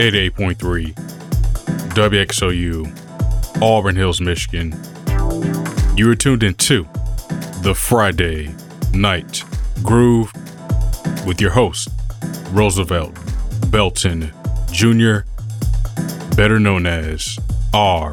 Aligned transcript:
88.3 0.00 0.94
WXOU, 1.90 3.60
Auburn 3.60 3.96
Hills, 3.96 4.18
Michigan. 4.18 4.74
You 5.94 6.10
are 6.10 6.14
tuned 6.14 6.42
in 6.42 6.54
to 6.54 6.88
the 7.60 7.74
Friday 7.74 8.54
Night 8.94 9.44
Groove 9.82 10.32
with 11.26 11.38
your 11.38 11.50
host, 11.50 11.90
Roosevelt 12.52 13.14
Belton 13.70 14.32
Jr., 14.72 15.18
better 16.34 16.58
known 16.58 16.86
as 16.86 17.38
RBJ 17.74 18.08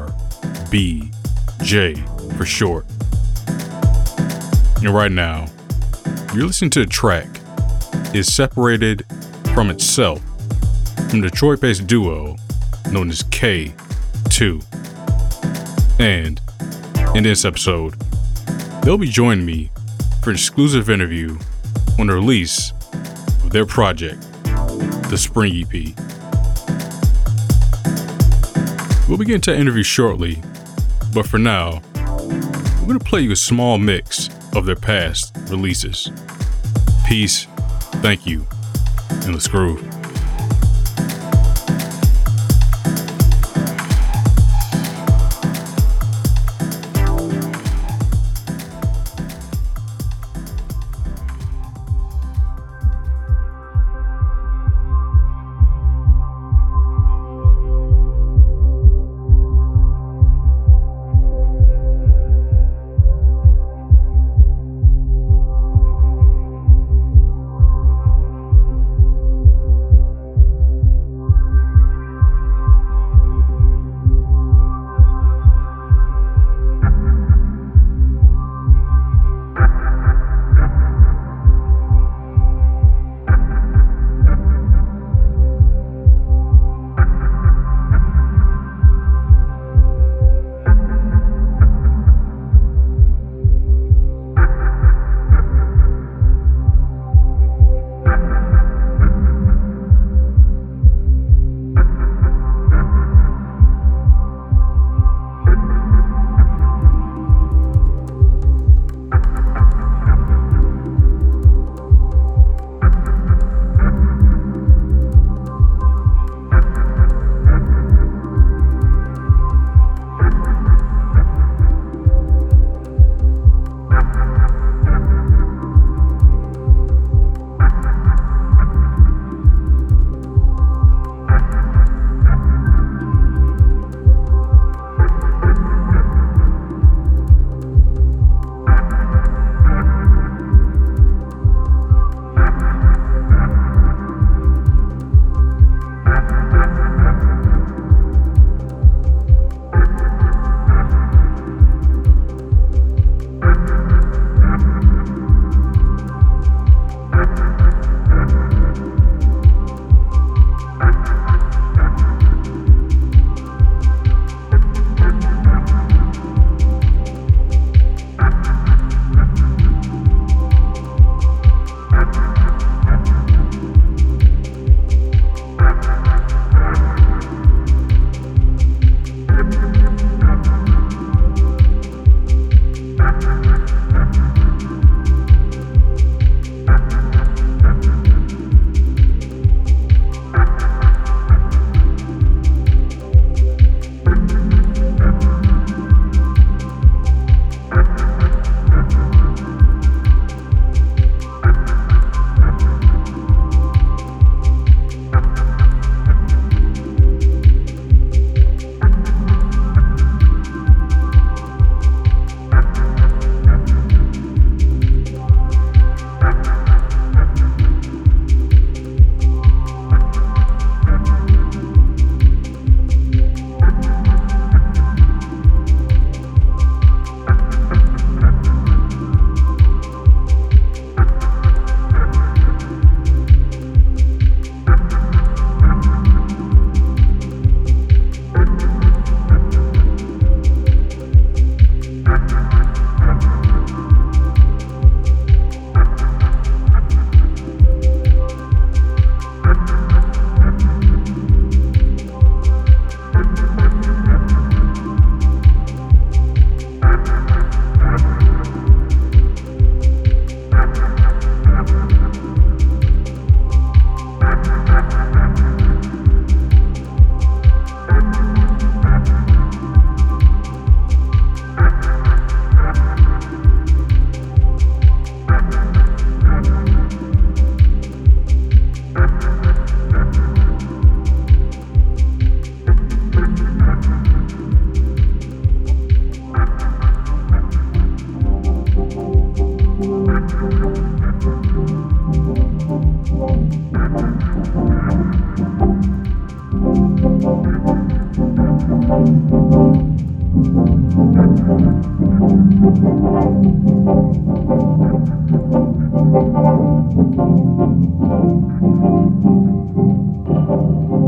for 2.36 2.44
short. 2.44 2.84
And 4.84 4.94
right 4.94 5.10
now, 5.10 5.46
you're 6.34 6.44
listening 6.44 6.68
to 6.72 6.82
a 6.82 6.86
track 6.86 7.28
is 8.14 8.30
separated 8.30 9.06
from 9.54 9.70
itself 9.70 10.20
from 11.08 11.22
Detroit 11.22 11.60
based 11.60 11.86
duo 11.86 12.36
known 12.92 13.08
as 13.10 13.22
K2. 13.24 14.64
And 15.98 16.40
in 17.16 17.24
this 17.24 17.44
episode, 17.44 17.94
they'll 18.82 18.98
be 18.98 19.08
joining 19.08 19.46
me 19.46 19.70
for 20.22 20.30
an 20.30 20.36
exclusive 20.36 20.90
interview 20.90 21.38
on 21.98 22.08
the 22.08 22.14
release 22.14 22.72
of 23.42 23.50
their 23.50 23.66
project, 23.66 24.20
the 25.10 25.16
Spring 25.16 25.64
EP. 25.64 25.94
We'll 29.08 29.18
begin 29.18 29.40
to 29.42 29.56
interview 29.56 29.82
shortly, 29.82 30.42
but 31.14 31.26
for 31.26 31.38
now, 31.38 31.80
we're 32.80 32.86
going 32.86 32.98
to 32.98 33.04
play 33.04 33.22
you 33.22 33.32
a 33.32 33.36
small 33.36 33.78
mix 33.78 34.28
of 34.54 34.66
their 34.66 34.76
past 34.76 35.34
releases. 35.48 36.10
Peace, 37.06 37.46
thank 38.02 38.26
you, 38.26 38.46
and 39.10 39.32
let's 39.32 39.48
groove. 39.48 39.87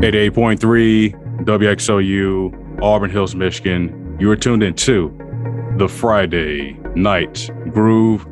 88.3 0.08 1.44
WXOU, 1.44 2.82
Auburn 2.82 3.12
Hills, 3.12 3.36
Michigan. 3.36 4.16
You 4.18 4.32
are 4.32 4.38
tuned 4.38 4.64
in 4.64 4.74
to 4.76 5.14
the 5.76 5.90
Friday 5.90 6.80
Night 6.96 7.50
Groove 7.74 8.26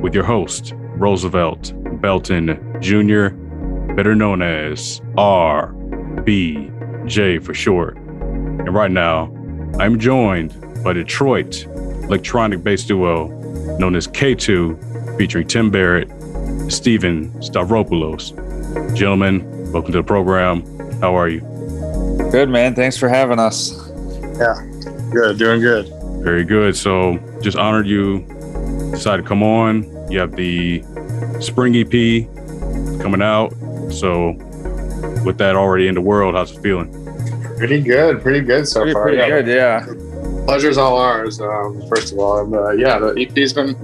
with 0.00 0.14
your 0.14 0.22
host, 0.22 0.74
Roosevelt 0.76 1.72
Belton 2.00 2.78
Jr., 2.80 3.30
better 3.94 4.14
known 4.14 4.40
as 4.40 5.00
RBJ 5.16 6.22
for 7.42 7.54
short. 7.54 7.96
And 7.96 8.72
right 8.72 8.92
now, 8.92 9.24
I'm 9.80 9.98
joined 9.98 10.54
by 10.84 10.92
Detroit 10.92 11.66
electronic 12.04 12.62
bass 12.62 12.84
duo 12.84 13.26
known 13.80 13.96
as 13.96 14.06
K2, 14.06 15.18
featuring 15.18 15.48
Tim 15.48 15.72
Barrett, 15.72 16.08
Stephen 16.70 17.32
Stavropoulos. 17.40 18.30
Gentlemen, 18.94 19.72
welcome 19.72 19.90
to 19.90 19.98
the 19.98 20.04
program. 20.04 20.75
How 21.00 21.16
are 21.16 21.28
you? 21.28 21.40
Good, 22.30 22.48
man. 22.48 22.74
Thanks 22.74 22.96
for 22.96 23.08
having 23.08 23.38
us. 23.38 23.72
Yeah, 24.38 24.54
good. 25.12 25.38
Doing 25.38 25.60
good. 25.60 25.92
Very 26.22 26.44
good. 26.44 26.76
So, 26.76 27.18
just 27.42 27.56
honored 27.56 27.86
you 27.86 28.20
decided 28.90 29.22
to 29.22 29.28
come 29.28 29.42
on. 29.42 29.84
You 30.10 30.18
have 30.20 30.34
the 30.36 30.82
spring 31.40 31.76
EP 31.76 32.26
coming 33.00 33.22
out. 33.22 33.52
So, 33.92 34.32
with 35.24 35.38
that 35.38 35.54
already 35.56 35.88
in 35.88 35.94
the 35.94 36.00
world, 36.00 36.34
how's 36.34 36.56
it 36.56 36.62
feeling? 36.62 36.90
Pretty 37.56 37.80
good. 37.80 38.20
Pretty 38.22 38.40
good 38.40 38.66
so 38.68 38.80
Pretty, 38.80 38.92
far. 38.92 39.02
pretty 39.04 39.18
yeah. 39.18 39.28
good, 39.28 39.46
yeah. 39.46 39.86
Pleasure's 40.46 40.78
all 40.78 40.96
ours. 40.98 41.40
Um, 41.40 41.82
first 41.88 42.12
of 42.12 42.18
all, 42.18 42.40
and, 42.44 42.54
uh, 42.54 42.70
yeah, 42.72 42.98
the 42.98 43.14
EP's 43.18 43.52
been 43.52 43.74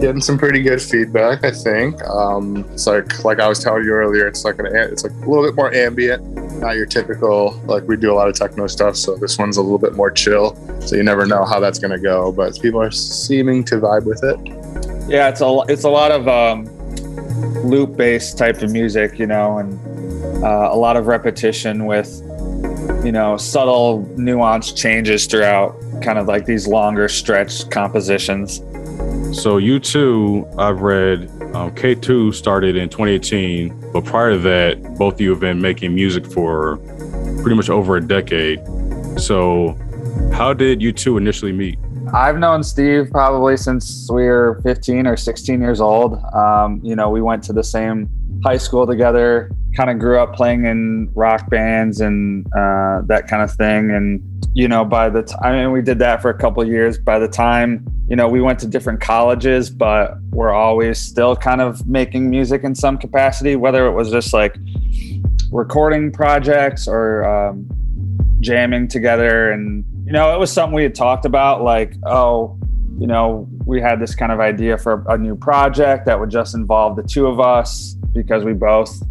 getting 0.00 0.20
some 0.20 0.38
pretty 0.38 0.62
good 0.62 0.80
feedback. 0.80 1.44
I 1.44 1.50
think 1.50 2.02
um, 2.04 2.64
it's 2.72 2.86
like 2.86 3.24
like 3.24 3.40
I 3.40 3.48
was 3.48 3.58
telling 3.62 3.84
you 3.84 3.92
earlier. 3.92 4.26
It's 4.26 4.44
like 4.44 4.58
an 4.58 4.66
it's 4.66 5.02
like 5.04 5.12
a 5.12 5.28
little 5.30 5.44
bit 5.44 5.54
more 5.54 5.72
ambient, 5.74 6.22
not 6.60 6.76
your 6.76 6.86
typical 6.86 7.52
like 7.66 7.86
we 7.86 7.96
do 7.96 8.12
a 8.12 8.14
lot 8.14 8.28
of 8.28 8.34
techno 8.34 8.66
stuff. 8.66 8.96
So 8.96 9.16
this 9.16 9.38
one's 9.38 9.56
a 9.56 9.62
little 9.62 9.78
bit 9.78 9.94
more 9.94 10.10
chill. 10.10 10.56
So 10.80 10.96
you 10.96 11.02
never 11.02 11.26
know 11.26 11.44
how 11.44 11.60
that's 11.60 11.78
gonna 11.78 11.98
go, 11.98 12.32
but 12.32 12.60
people 12.60 12.80
are 12.80 12.90
seeming 12.90 13.64
to 13.64 13.76
vibe 13.76 14.04
with 14.04 14.22
it. 14.24 15.08
Yeah, 15.08 15.28
it's 15.28 15.40
a 15.40 15.60
it's 15.68 15.84
a 15.84 15.90
lot 15.90 16.10
of 16.10 16.28
um, 16.28 16.66
loop 17.68 17.96
based 17.96 18.38
type 18.38 18.62
of 18.62 18.72
music, 18.72 19.18
you 19.18 19.26
know, 19.26 19.58
and 19.58 20.44
uh, 20.44 20.68
a 20.72 20.76
lot 20.76 20.96
of 20.96 21.06
repetition 21.06 21.86
with 21.86 22.22
you 23.04 23.12
know 23.12 23.36
subtle 23.36 24.04
nuanced 24.16 24.76
changes 24.76 25.26
throughout, 25.26 25.76
kind 26.02 26.18
of 26.18 26.26
like 26.26 26.46
these 26.46 26.66
longer 26.66 27.08
stretch 27.08 27.68
compositions. 27.70 28.62
So, 29.32 29.58
you 29.58 29.78
two, 29.78 30.46
I've 30.56 30.80
read 30.80 31.30
um, 31.56 31.74
K2 31.74 32.34
started 32.34 32.76
in 32.76 32.90
2018, 32.90 33.92
but 33.92 34.04
prior 34.04 34.32
to 34.32 34.38
that, 34.38 34.98
both 34.98 35.14
of 35.14 35.20
you 35.22 35.30
have 35.30 35.40
been 35.40 35.60
making 35.60 35.94
music 35.94 36.26
for 36.26 36.76
pretty 37.40 37.54
much 37.54 37.70
over 37.70 37.96
a 37.96 38.00
decade. 38.00 38.60
So, 39.18 39.74
how 40.32 40.52
did 40.52 40.82
you 40.82 40.92
two 40.92 41.16
initially 41.16 41.52
meet? 41.52 41.78
I've 42.12 42.38
known 42.38 42.62
Steve 42.62 43.10
probably 43.10 43.56
since 43.56 44.08
we 44.10 44.24
were 44.24 44.60
15 44.64 45.06
or 45.06 45.16
16 45.16 45.60
years 45.60 45.80
old. 45.80 46.22
Um, 46.34 46.80
you 46.84 46.94
know, 46.94 47.08
we 47.08 47.22
went 47.22 47.42
to 47.44 47.54
the 47.54 47.64
same 47.64 48.10
high 48.44 48.56
school 48.56 48.86
together, 48.86 49.50
kind 49.76 49.90
of 49.90 49.98
grew 49.98 50.18
up 50.18 50.34
playing 50.34 50.64
in 50.64 51.10
rock 51.14 51.48
bands 51.50 52.00
and 52.00 52.46
uh, 52.48 53.02
that 53.06 53.26
kind 53.28 53.42
of 53.42 53.52
thing. 53.52 53.90
And, 53.90 54.22
you 54.54 54.68
know, 54.68 54.84
by 54.84 55.08
the 55.08 55.22
time, 55.22 55.38
I 55.42 55.52
mean, 55.62 55.72
we 55.72 55.82
did 55.82 55.98
that 55.98 56.22
for 56.22 56.30
a 56.30 56.38
couple 56.38 56.66
years. 56.66 56.98
By 56.98 57.18
the 57.18 57.28
time, 57.28 57.86
you 58.08 58.16
know, 58.16 58.28
we 58.28 58.40
went 58.40 58.58
to 58.60 58.66
different 58.66 59.00
colleges, 59.00 59.68
but 59.70 60.14
we're 60.30 60.52
always 60.52 60.98
still 60.98 61.36
kind 61.36 61.60
of 61.60 61.86
making 61.86 62.30
music 62.30 62.64
in 62.64 62.74
some 62.74 62.98
capacity, 62.98 63.56
whether 63.56 63.86
it 63.86 63.92
was 63.92 64.10
just 64.10 64.32
like 64.32 64.56
recording 65.50 66.10
projects 66.12 66.88
or 66.88 67.24
um, 67.24 67.68
jamming 68.40 68.88
together 68.88 69.50
and 69.50 69.84
you 70.04 70.12
know 70.12 70.34
it 70.34 70.38
was 70.38 70.52
something 70.52 70.74
we 70.74 70.82
had 70.82 70.94
talked 70.94 71.24
about 71.24 71.62
like 71.62 71.94
oh 72.04 72.58
you 72.98 73.06
know 73.06 73.48
we 73.64 73.80
had 73.80 73.98
this 74.00 74.14
kind 74.14 74.30
of 74.30 74.40
idea 74.40 74.76
for 74.76 75.04
a 75.08 75.18
new 75.18 75.34
project 75.34 76.06
that 76.06 76.18
would 76.18 76.30
just 76.30 76.54
involve 76.54 76.96
the 76.96 77.02
two 77.02 77.26
of 77.26 77.40
us 77.40 77.95
because 78.16 78.44
we 78.44 78.52
both 78.52 79.02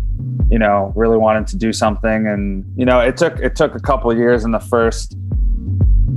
you 0.49 0.59
know 0.59 0.93
really 0.95 1.17
wanted 1.17 1.47
to 1.47 1.57
do 1.57 1.71
something. 1.71 2.27
And 2.27 2.65
you 2.75 2.85
know 2.85 2.99
it 2.99 3.17
took 3.17 3.39
it 3.39 3.55
took 3.55 3.75
a 3.75 3.79
couple 3.79 4.15
years 4.15 4.43
in 4.43 4.51
the 4.51 4.59
first 4.59 5.17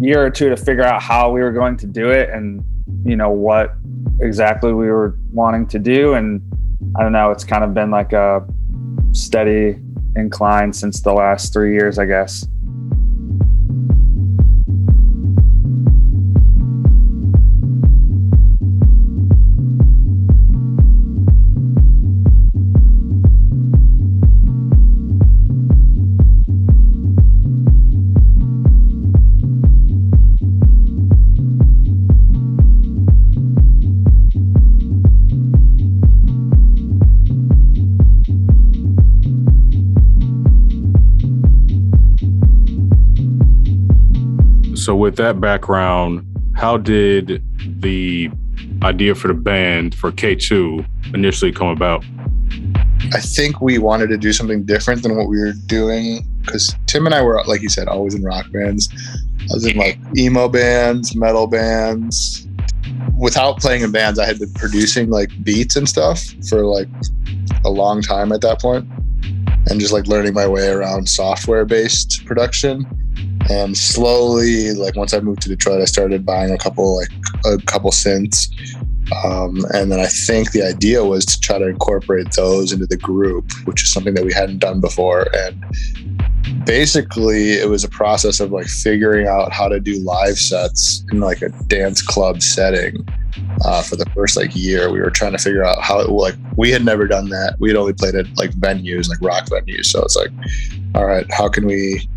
year 0.00 0.24
or 0.24 0.30
two 0.30 0.48
to 0.48 0.56
figure 0.56 0.84
out 0.84 1.02
how 1.02 1.30
we 1.30 1.40
were 1.40 1.52
going 1.52 1.76
to 1.76 1.86
do 1.86 2.10
it 2.10 2.30
and 2.30 2.62
you 3.04 3.16
know 3.16 3.30
what 3.30 3.74
exactly 4.20 4.72
we 4.72 4.88
were 4.88 5.18
wanting 5.32 5.66
to 5.68 5.78
do. 5.78 6.14
And 6.14 6.42
i 6.96 7.02
don't 7.02 7.12
know 7.12 7.30
it's 7.30 7.44
kind 7.44 7.64
of 7.64 7.74
been 7.74 7.90
like 7.90 8.12
a 8.12 8.46
steady 9.12 9.78
incline 10.16 10.72
since 10.72 11.00
the 11.00 11.12
last 11.12 11.52
three 11.52 11.72
years 11.72 11.98
i 11.98 12.04
guess 12.04 12.46
So, 44.88 44.96
with 44.96 45.16
that 45.16 45.38
background, 45.38 46.24
how 46.56 46.78
did 46.78 47.44
the 47.82 48.30
idea 48.82 49.14
for 49.14 49.28
the 49.28 49.34
band 49.34 49.94
for 49.94 50.10
K2 50.10 51.12
initially 51.12 51.52
come 51.52 51.68
about? 51.68 52.02
I 53.12 53.20
think 53.20 53.60
we 53.60 53.76
wanted 53.76 54.06
to 54.08 54.16
do 54.16 54.32
something 54.32 54.64
different 54.64 55.02
than 55.02 55.14
what 55.14 55.28
we 55.28 55.40
were 55.40 55.52
doing 55.66 56.26
because 56.40 56.74
Tim 56.86 57.04
and 57.04 57.14
I 57.14 57.20
were, 57.20 57.44
like 57.46 57.60
you 57.60 57.68
said, 57.68 57.86
always 57.86 58.14
in 58.14 58.22
rock 58.22 58.50
bands. 58.50 58.88
I 59.50 59.52
was 59.52 59.66
in 59.66 59.76
like 59.76 59.98
emo 60.16 60.48
bands, 60.48 61.14
metal 61.14 61.46
bands. 61.46 62.48
Without 63.18 63.58
playing 63.58 63.82
in 63.82 63.92
bands, 63.92 64.18
I 64.18 64.24
had 64.24 64.38
been 64.38 64.54
producing 64.54 65.10
like 65.10 65.28
beats 65.44 65.76
and 65.76 65.86
stuff 65.86 66.24
for 66.48 66.64
like 66.64 66.88
a 67.66 67.68
long 67.68 68.00
time 68.00 68.32
at 68.32 68.40
that 68.40 68.58
point 68.58 68.88
and 69.66 69.80
just 69.80 69.92
like 69.92 70.06
learning 70.06 70.32
my 70.32 70.46
way 70.46 70.68
around 70.68 71.10
software 71.10 71.66
based 71.66 72.24
production. 72.24 72.86
And 73.50 73.76
slowly, 73.76 74.72
like 74.72 74.94
once 74.96 75.14
I 75.14 75.20
moved 75.20 75.42
to 75.42 75.48
Detroit, 75.48 75.80
I 75.80 75.86
started 75.86 76.26
buying 76.26 76.52
a 76.52 76.58
couple, 76.58 76.96
like 76.96 77.08
a 77.46 77.58
couple 77.62 77.90
synths. 77.90 78.48
Um, 79.24 79.64
and 79.72 79.90
then 79.90 80.00
I 80.00 80.06
think 80.06 80.52
the 80.52 80.62
idea 80.62 81.02
was 81.04 81.24
to 81.24 81.40
try 81.40 81.58
to 81.58 81.66
incorporate 81.66 82.32
those 82.32 82.72
into 82.72 82.86
the 82.86 82.98
group, 82.98 83.50
which 83.64 83.82
is 83.82 83.92
something 83.92 84.14
that 84.14 84.24
we 84.24 84.34
hadn't 84.34 84.58
done 84.58 84.80
before. 84.80 85.26
And 85.34 85.64
basically, 86.66 87.52
it 87.52 87.68
was 87.68 87.84
a 87.84 87.88
process 87.88 88.38
of 88.40 88.52
like 88.52 88.66
figuring 88.66 89.26
out 89.26 89.52
how 89.52 89.68
to 89.68 89.80
do 89.80 89.98
live 90.00 90.38
sets 90.38 91.04
in 91.10 91.20
like 91.20 91.40
a 91.40 91.48
dance 91.68 92.02
club 92.02 92.42
setting. 92.42 93.06
Uh, 93.64 93.82
for 93.82 93.96
the 93.96 94.06
first 94.14 94.36
like 94.36 94.54
year, 94.54 94.90
we 94.90 95.00
were 95.00 95.10
trying 95.10 95.32
to 95.32 95.38
figure 95.38 95.64
out 95.64 95.82
how 95.82 96.00
it 96.00 96.08
like 96.08 96.36
we 96.56 96.70
had 96.70 96.84
never 96.84 97.06
done 97.06 97.28
that. 97.28 97.56
We 97.58 97.68
had 97.68 97.76
only 97.76 97.92
played 97.92 98.14
at 98.14 98.26
like 98.36 98.50
venues, 98.52 99.08
like 99.08 99.20
rock 99.20 99.46
venues. 99.46 99.86
So 99.86 100.02
it's 100.02 100.16
like, 100.16 100.30
all 100.94 101.06
right, 101.06 101.26
how 101.32 101.48
can 101.48 101.66
we 101.66 102.08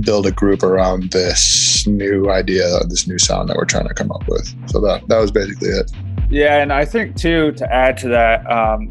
build 0.00 0.26
a 0.26 0.32
group 0.32 0.62
around 0.62 1.10
this 1.10 1.86
new 1.86 2.30
idea, 2.30 2.64
this 2.88 3.06
new 3.06 3.18
sound 3.18 3.48
that 3.48 3.56
we're 3.56 3.64
trying 3.64 3.88
to 3.88 3.94
come 3.94 4.10
up 4.12 4.26
with? 4.28 4.46
So 4.70 4.80
that 4.80 5.06
that 5.08 5.18
was 5.18 5.30
basically 5.30 5.68
it. 5.68 5.90
Yeah, 6.30 6.62
and 6.62 6.72
I 6.72 6.84
think 6.84 7.16
too 7.16 7.52
to 7.52 7.72
add 7.72 7.96
to 7.98 8.08
that, 8.08 8.50
um, 8.50 8.88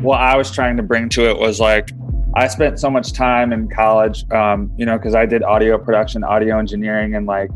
what 0.00 0.20
I 0.20 0.36
was 0.36 0.50
trying 0.50 0.76
to 0.76 0.82
bring 0.82 1.08
to 1.10 1.28
it 1.28 1.38
was 1.38 1.60
like 1.60 1.90
I 2.36 2.48
spent 2.48 2.80
so 2.80 2.90
much 2.90 3.12
time 3.12 3.52
in 3.52 3.68
college, 3.68 4.28
um, 4.32 4.72
you 4.76 4.84
know, 4.84 4.96
because 4.98 5.14
I 5.14 5.24
did 5.24 5.44
audio 5.44 5.78
production, 5.78 6.24
audio 6.24 6.58
engineering, 6.58 7.14
and 7.14 7.26
like, 7.26 7.48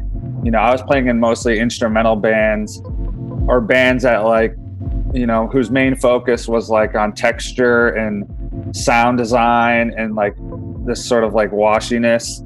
you 0.44 0.52
know, 0.52 0.58
I 0.58 0.70
was 0.70 0.82
playing 0.82 1.08
in 1.08 1.18
mostly 1.18 1.58
instrumental 1.58 2.14
bands 2.14 2.80
or 3.48 3.60
bands 3.60 4.04
that 4.04 4.24
like, 4.24 4.54
you 5.12 5.26
know, 5.26 5.48
whose 5.48 5.70
main 5.70 5.96
focus 5.96 6.46
was 6.46 6.68
like 6.68 6.94
on 6.94 7.12
texture 7.14 7.88
and 7.88 8.26
sound 8.76 9.18
design 9.18 9.92
and 9.96 10.14
like 10.14 10.36
this 10.84 11.04
sort 11.04 11.24
of 11.24 11.34
like 11.34 11.50
washiness. 11.50 12.44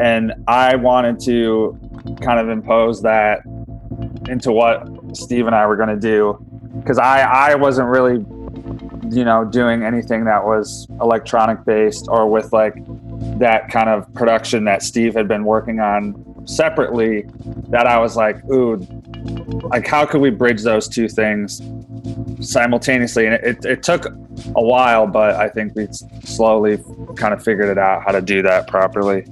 And 0.00 0.32
I 0.48 0.76
wanted 0.76 1.20
to 1.20 1.78
kind 2.20 2.40
of 2.40 2.48
impose 2.48 3.02
that 3.02 3.40
into 4.28 4.52
what 4.52 4.88
Steve 5.16 5.46
and 5.46 5.54
I 5.54 5.66
were 5.66 5.76
going 5.76 5.88
to 5.88 6.00
do 6.00 6.44
because 6.78 6.98
I 6.98 7.20
I 7.22 7.54
wasn't 7.54 7.88
really 7.88 8.24
you 9.10 9.24
know 9.24 9.44
doing 9.44 9.82
anything 9.82 10.24
that 10.24 10.44
was 10.44 10.86
electronic 11.00 11.64
based 11.64 12.06
or 12.08 12.30
with 12.30 12.52
like 12.52 12.74
that 13.38 13.68
kind 13.70 13.88
of 13.88 14.12
production 14.14 14.64
that 14.64 14.82
Steve 14.82 15.14
had 15.14 15.26
been 15.26 15.44
working 15.44 15.80
on 15.80 16.46
separately 16.46 17.26
that 17.68 17.86
I 17.86 17.98
was 17.98 18.16
like 18.16 18.42
ooh 18.50 18.76
like 19.70 19.86
how 19.86 20.04
could 20.06 20.20
we 20.20 20.30
bridge 20.30 20.62
those 20.62 20.88
two 20.88 21.08
things 21.08 21.62
simultaneously 22.40 23.26
and 23.26 23.34
it, 23.34 23.64
it, 23.64 23.82
took 23.82 24.06
a 24.56 24.62
while 24.62 25.06
but 25.06 25.36
I 25.36 25.48
think 25.48 25.74
we 25.74 25.88
slowly 26.24 26.78
kind 27.16 27.34
of 27.34 27.42
figured 27.42 27.68
it 27.68 27.78
out 27.78 28.02
how 28.04 28.12
to 28.12 28.22
do 28.22 28.42
that 28.42 28.66
properly. 28.66 29.24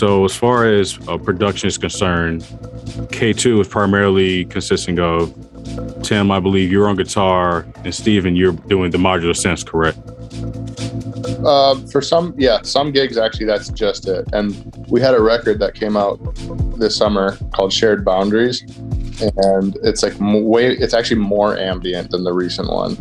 So, 0.00 0.24
as 0.24 0.34
far 0.34 0.66
as 0.66 0.98
uh, 1.08 1.18
production 1.18 1.66
is 1.66 1.76
concerned, 1.76 2.42
K2 3.10 3.60
is 3.60 3.68
primarily 3.68 4.44
consisting 4.44 4.98
of 4.98 5.34
Tim, 6.02 6.30
I 6.30 6.40
believe 6.40 6.72
you're 6.72 6.88
on 6.88 6.96
guitar, 6.96 7.66
and 7.84 7.94
Steven, 7.94 8.34
you're 8.36 8.52
doing 8.52 8.90
the 8.90 8.98
modular 8.98 9.34
synths, 9.34 9.66
correct? 9.66 9.98
Uh, 11.44 11.74
for 11.90 12.00
some, 12.00 12.34
yeah, 12.38 12.60
some 12.62 12.92
gigs 12.92 13.16
actually 13.16 13.46
that's 13.46 13.68
just 13.70 14.08
it. 14.08 14.26
And 14.32 14.79
we 14.90 15.00
had 15.00 15.14
a 15.14 15.20
record 15.20 15.58
that 15.60 15.74
came 15.74 15.96
out 15.96 16.18
this 16.78 16.96
summer 16.96 17.36
called 17.54 17.72
Shared 17.72 18.04
Boundaries, 18.04 18.62
and 19.36 19.76
it's 19.82 20.02
like 20.02 20.14
way, 20.18 20.68
it's 20.68 20.94
actually 20.94 21.20
more 21.20 21.56
ambient 21.56 22.10
than 22.10 22.24
the 22.24 22.32
recent 22.32 22.68
one. 22.68 22.96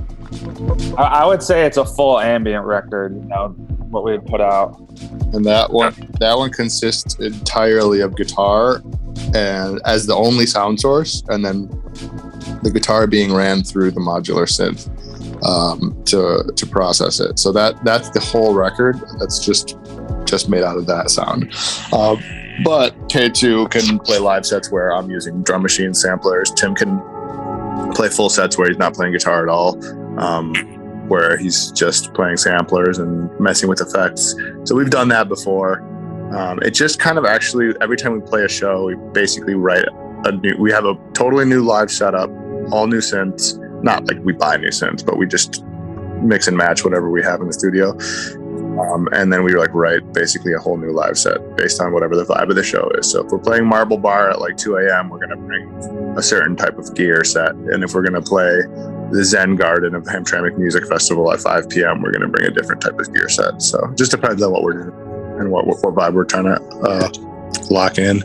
I, 0.97 1.25
would 1.25 1.41
say 1.41 1.65
it's 1.65 1.77
a 1.77 1.85
full 1.85 2.19
ambient 2.19 2.65
record. 2.65 3.15
You 3.15 3.27
know 3.27 3.55
what 3.89 4.03
we 4.03 4.17
put 4.19 4.41
out. 4.41 4.79
and 5.33 5.43
that 5.45 5.71
one 5.71 5.93
that 6.19 6.37
one 6.37 6.51
consists 6.51 7.15
entirely 7.15 8.01
of 8.01 8.15
guitar 8.15 8.81
and 9.33 9.81
as 9.85 10.05
the 10.05 10.15
only 10.15 10.45
sound 10.45 10.79
source 10.79 11.23
and 11.29 11.43
then 11.43 11.67
the 12.61 12.71
guitar 12.71 13.07
being 13.07 13.33
ran 13.33 13.63
through 13.63 13.89
the 13.91 13.99
modular 13.99 14.45
synth 14.45 14.87
um, 15.43 16.01
to 16.05 16.43
to 16.55 16.65
process 16.67 17.19
it 17.19 17.39
so 17.39 17.51
that 17.51 17.83
that's 17.83 18.09
the 18.11 18.19
whole 18.19 18.53
record 18.53 18.99
that's 19.19 19.43
just 19.43 19.77
just 20.25 20.49
made 20.49 20.63
out 20.63 20.77
of 20.77 20.85
that 20.85 21.09
sound 21.09 21.43
um, 21.93 22.21
but 22.63 22.97
k2 23.09 23.69
can 23.71 23.99
play 23.99 24.17
live 24.19 24.45
sets 24.45 24.71
where 24.71 24.93
i'm 24.93 25.09
using 25.09 25.41
drum 25.43 25.61
machine 25.61 25.93
samplers 25.93 26.51
tim 26.51 26.75
can 26.75 27.01
play 27.93 28.09
full 28.09 28.29
sets 28.29 28.57
where 28.57 28.67
he's 28.67 28.77
not 28.77 28.93
playing 28.93 29.13
guitar 29.13 29.43
at 29.43 29.49
all 29.49 29.77
um, 30.19 30.53
where 31.09 31.37
he's 31.37 31.71
just 31.71 32.13
playing 32.13 32.37
samplers 32.37 32.99
and 32.99 33.37
messing 33.39 33.67
with 33.67 33.81
effects. 33.81 34.35
So 34.63 34.75
we've 34.75 34.89
done 34.89 35.09
that 35.09 35.27
before. 35.27 35.81
Um, 36.33 36.59
it 36.61 36.71
just 36.71 36.99
kind 36.99 37.17
of 37.17 37.25
actually 37.25 37.73
every 37.81 37.97
time 37.97 38.13
we 38.13 38.21
play 38.21 38.43
a 38.43 38.49
show, 38.49 38.85
we 38.85 38.95
basically 39.13 39.55
write 39.55 39.85
a 40.25 40.31
new. 40.31 40.55
We 40.59 40.71
have 40.71 40.85
a 40.85 40.93
totally 41.13 41.45
new 41.45 41.63
live 41.63 41.89
setup, 41.89 42.29
all 42.71 42.87
new 42.87 42.99
synths. 42.99 43.57
Not 43.83 44.07
like 44.07 44.23
we 44.23 44.33
buy 44.33 44.57
new 44.57 44.69
synths, 44.69 45.03
but 45.03 45.17
we 45.17 45.25
just 45.25 45.63
mix 46.21 46.47
and 46.47 46.55
match 46.55 46.83
whatever 46.83 47.09
we 47.09 47.23
have 47.23 47.41
in 47.41 47.47
the 47.47 47.53
studio. 47.53 47.97
Um, 48.79 49.09
and 49.11 49.31
then 49.31 49.43
we 49.43 49.55
like 49.55 49.73
write 49.73 50.13
basically 50.13 50.53
a 50.53 50.59
whole 50.59 50.77
new 50.77 50.91
live 50.91 51.17
set 51.17 51.55
based 51.57 51.81
on 51.81 51.91
whatever 51.91 52.15
the 52.15 52.23
vibe 52.23 52.49
of 52.49 52.55
the 52.55 52.63
show 52.63 52.89
is. 52.97 53.11
So 53.11 53.25
if 53.25 53.31
we're 53.31 53.39
playing 53.39 53.65
Marble 53.65 53.97
Bar 53.97 54.29
at 54.29 54.39
like 54.39 54.57
2 54.57 54.77
a.m., 54.77 55.09
we're 55.09 55.19
gonna 55.19 55.37
bring 55.37 55.69
a 56.17 56.21
certain 56.21 56.55
type 56.55 56.77
of 56.77 56.95
gear 56.95 57.23
set, 57.23 57.53
and 57.53 57.83
if 57.83 57.93
we're 57.93 58.03
gonna 58.03 58.21
play 58.21 58.61
the 59.11 59.23
Zen 59.23 59.55
Garden 59.55 59.95
of 59.95 60.03
Hamtramck 60.03 60.57
Music 60.57 60.87
Festival 60.87 61.31
at 61.31 61.39
5 61.39 61.69
p.m., 61.69 62.01
we're 62.01 62.11
going 62.11 62.21
to 62.21 62.27
bring 62.27 62.45
a 62.45 62.51
different 62.51 62.81
type 62.81 62.99
of 62.99 63.11
gear 63.13 63.29
set. 63.29 63.61
So 63.61 63.91
just 63.95 64.11
depends 64.11 64.41
on 64.43 64.51
what 64.51 64.63
we're 64.63 64.83
doing 64.83 65.39
and 65.39 65.51
what, 65.51 65.65
what, 65.65 65.83
what 65.83 65.95
vibe 65.95 66.13
we're 66.13 66.25
trying 66.25 66.45
to 66.45 66.61
uh, 66.83 67.09
lock 67.69 67.97
in. 67.97 68.21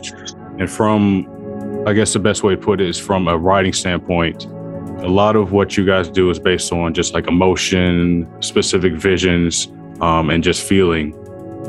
And 0.59 0.69
from, 0.69 1.83
I 1.87 1.93
guess 1.93 2.13
the 2.13 2.19
best 2.19 2.43
way 2.43 2.55
to 2.55 2.61
put 2.61 2.81
it 2.81 2.87
is 2.87 2.99
from 2.99 3.27
a 3.27 3.37
writing 3.37 3.73
standpoint, 3.73 4.45
a 4.45 5.09
lot 5.09 5.35
of 5.35 5.51
what 5.51 5.77
you 5.77 5.85
guys 5.85 6.09
do 6.09 6.29
is 6.29 6.39
based 6.39 6.71
on 6.71 6.93
just 6.93 7.13
like 7.13 7.27
emotion, 7.27 8.27
specific 8.41 8.93
visions, 8.93 9.67
um, 10.01 10.29
and 10.29 10.43
just 10.43 10.67
feeling. 10.67 11.13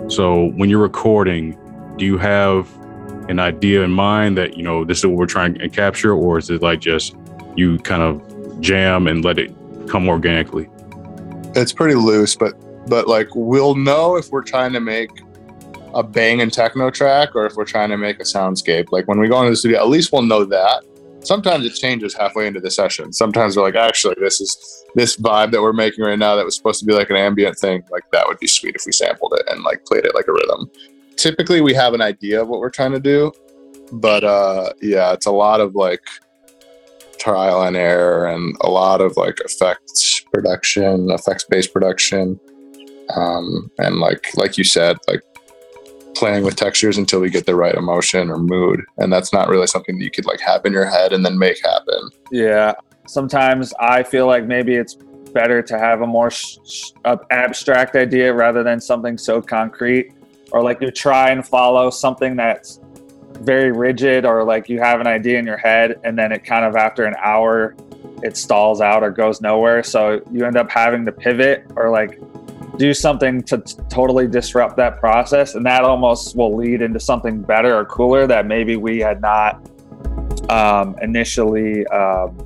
So 0.08 0.50
when 0.52 0.70
you're 0.70 0.82
recording, 0.82 1.58
do 1.96 2.04
you 2.04 2.18
have 2.18 2.72
an 3.28 3.38
idea 3.38 3.82
in 3.82 3.90
mind 3.90 4.38
that, 4.38 4.56
you 4.56 4.62
know, 4.62 4.84
this 4.84 4.98
is 4.98 5.06
what 5.06 5.16
we're 5.16 5.26
trying 5.26 5.54
to 5.54 5.68
capture, 5.68 6.12
or 6.12 6.38
is 6.38 6.50
it 6.50 6.62
like 6.62 6.80
just 6.80 7.16
you 7.56 7.78
kind 7.78 8.02
of 8.02 8.60
jam 8.60 9.06
and 9.06 9.24
let 9.24 9.38
it 9.38 9.52
come 9.88 10.08
organically? 10.08 10.68
It's 11.54 11.72
pretty 11.72 11.94
loose, 11.94 12.36
but 12.36 12.54
but 12.88 13.08
like 13.08 13.28
we'll 13.34 13.74
know 13.74 14.16
if 14.16 14.30
we're 14.30 14.42
trying 14.42 14.72
to 14.72 14.80
make 14.80 15.10
a 15.94 16.02
bang 16.02 16.40
and 16.40 16.52
techno 16.52 16.90
track 16.90 17.34
or 17.34 17.46
if 17.46 17.54
we're 17.54 17.64
trying 17.64 17.88
to 17.90 17.96
make 17.96 18.20
a 18.20 18.24
soundscape. 18.24 18.92
Like 18.92 19.08
when 19.08 19.18
we 19.18 19.28
go 19.28 19.38
into 19.38 19.50
the 19.50 19.56
studio, 19.56 19.80
at 19.80 19.88
least 19.88 20.12
we'll 20.12 20.22
know 20.22 20.44
that. 20.44 20.84
Sometimes 21.26 21.66
it 21.66 21.74
changes 21.74 22.14
halfway 22.14 22.46
into 22.46 22.60
the 22.60 22.70
session. 22.70 23.12
Sometimes 23.12 23.56
we're 23.56 23.64
like, 23.64 23.74
actually, 23.74 24.14
this 24.20 24.40
is 24.40 24.84
this 24.94 25.16
vibe 25.16 25.50
that 25.50 25.60
we're 25.60 25.72
making 25.72 26.04
right 26.04 26.18
now 26.18 26.36
that 26.36 26.44
was 26.44 26.56
supposed 26.56 26.78
to 26.78 26.86
be 26.86 26.92
like 26.92 27.10
an 27.10 27.16
ambient 27.16 27.58
thing. 27.58 27.82
Like 27.90 28.04
that 28.12 28.28
would 28.28 28.38
be 28.38 28.46
sweet 28.46 28.76
if 28.76 28.84
we 28.86 28.92
sampled 28.92 29.34
it 29.36 29.44
and 29.50 29.64
like 29.64 29.84
played 29.84 30.04
it 30.04 30.14
like 30.14 30.28
a 30.28 30.32
rhythm. 30.32 30.70
Typically, 31.16 31.60
we 31.60 31.74
have 31.74 31.94
an 31.94 32.00
idea 32.00 32.40
of 32.40 32.48
what 32.48 32.60
we're 32.60 32.70
trying 32.70 32.92
to 32.92 33.00
do, 33.00 33.32
but 33.92 34.22
uh, 34.22 34.72
yeah, 34.80 35.12
it's 35.12 35.26
a 35.26 35.32
lot 35.32 35.60
of 35.60 35.74
like 35.74 36.04
trial 37.18 37.62
and 37.64 37.76
error 37.76 38.26
and 38.26 38.56
a 38.60 38.70
lot 38.70 39.00
of 39.00 39.16
like 39.16 39.40
effects 39.40 40.20
production, 40.32 41.10
effects 41.10 41.44
based 41.44 41.72
production, 41.72 42.38
um, 43.16 43.68
and 43.78 43.96
like 43.96 44.28
like 44.36 44.56
you 44.56 44.64
said, 44.64 44.96
like 45.08 45.22
playing 46.16 46.44
with 46.44 46.56
textures 46.56 46.98
until 46.98 47.20
we 47.20 47.30
get 47.30 47.46
the 47.46 47.54
right 47.54 47.74
emotion 47.74 48.30
or 48.30 48.38
mood, 48.38 48.82
and 48.98 49.12
that's 49.12 49.32
not 49.32 49.48
really 49.48 49.66
something 49.66 49.98
that 49.98 50.04
you 50.04 50.10
could 50.10 50.26
like 50.26 50.40
have 50.40 50.64
in 50.64 50.72
your 50.72 50.86
head 50.86 51.12
and 51.12 51.24
then 51.24 51.38
make 51.38 51.62
happen. 51.64 52.10
Yeah. 52.30 52.74
Sometimes 53.06 53.72
I 53.78 54.02
feel 54.02 54.26
like 54.26 54.46
maybe 54.46 54.74
it's 54.74 54.96
better 55.32 55.62
to 55.62 55.78
have 55.78 56.00
a 56.02 56.06
more 56.06 56.30
sh- 56.30 56.56
abstract 57.30 57.94
idea 57.94 58.32
rather 58.32 58.62
than 58.62 58.80
something 58.80 59.18
so 59.18 59.40
concrete, 59.40 60.12
or 60.52 60.62
like 60.62 60.80
you 60.80 60.90
try 60.90 61.30
and 61.30 61.46
follow 61.46 61.90
something 61.90 62.36
that's 62.36 62.80
very 63.40 63.70
rigid, 63.70 64.24
or 64.24 64.44
like 64.44 64.68
you 64.68 64.80
have 64.80 65.00
an 65.00 65.06
idea 65.06 65.38
in 65.38 65.46
your 65.46 65.58
head 65.58 66.00
and 66.04 66.18
then 66.18 66.32
it 66.32 66.42
kind 66.44 66.64
of 66.64 66.74
after 66.74 67.04
an 67.04 67.14
hour 67.22 67.76
it 68.22 68.36
stalls 68.36 68.80
out 68.80 69.02
or 69.02 69.10
goes 69.10 69.40
nowhere. 69.40 69.82
So 69.82 70.22
you 70.32 70.46
end 70.46 70.56
up 70.56 70.70
having 70.70 71.04
to 71.04 71.12
pivot 71.12 71.66
or 71.76 71.90
like 71.90 72.18
do 72.76 72.92
something 72.92 73.42
to 73.44 73.58
t- 73.58 73.74
totally 73.88 74.26
disrupt 74.26 74.76
that 74.76 74.98
process, 75.00 75.54
and 75.54 75.64
that 75.66 75.84
almost 75.84 76.36
will 76.36 76.54
lead 76.54 76.82
into 76.82 77.00
something 77.00 77.40
better 77.40 77.76
or 77.76 77.84
cooler 77.86 78.26
that 78.26 78.46
maybe 78.46 78.76
we 78.76 78.98
had 78.98 79.20
not 79.20 79.70
um, 80.50 80.96
initially, 81.00 81.86
um, 81.88 82.36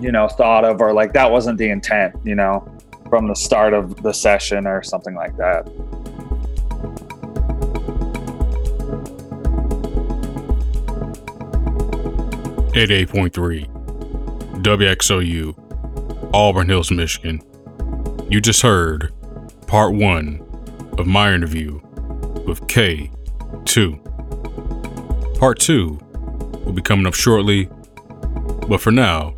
you 0.00 0.12
know, 0.12 0.28
thought 0.28 0.64
of, 0.64 0.80
or 0.80 0.92
like 0.92 1.12
that 1.14 1.30
wasn't 1.30 1.56
the 1.58 1.68
intent, 1.68 2.14
you 2.24 2.34
know, 2.34 2.68
from 3.08 3.26
the 3.28 3.34
start 3.34 3.72
of 3.72 4.02
the 4.02 4.12
session 4.12 4.66
or 4.66 4.82
something 4.82 5.14
like 5.14 5.36
that. 5.36 5.64
Point 13.08 13.32
three, 13.32 13.66
WXOU, 14.64 15.54
Auburn 16.34 16.68
Hills, 16.68 16.90
Michigan. 16.90 17.40
You 18.28 18.40
just 18.40 18.62
heard 18.62 19.13
part 19.74 19.92
one 19.92 20.38
of 20.98 21.04
my 21.04 21.34
interview 21.34 21.80
with 22.46 22.64
K2. 22.68 23.98
Part 25.36 25.58
two 25.58 25.98
will 26.64 26.72
be 26.72 26.80
coming 26.80 27.08
up 27.08 27.14
shortly, 27.14 27.68
but 28.68 28.80
for 28.80 28.92
now, 28.92 29.34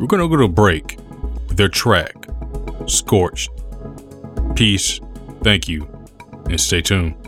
we're 0.00 0.08
gonna 0.08 0.26
go 0.26 0.34
to 0.34 0.42
a 0.42 0.48
break 0.48 0.98
with 1.46 1.56
their 1.56 1.68
track, 1.68 2.26
Scorched. 2.86 3.50
Peace, 4.56 5.00
thank 5.44 5.68
you, 5.68 5.88
and 6.46 6.60
stay 6.60 6.82
tuned. 6.82 7.21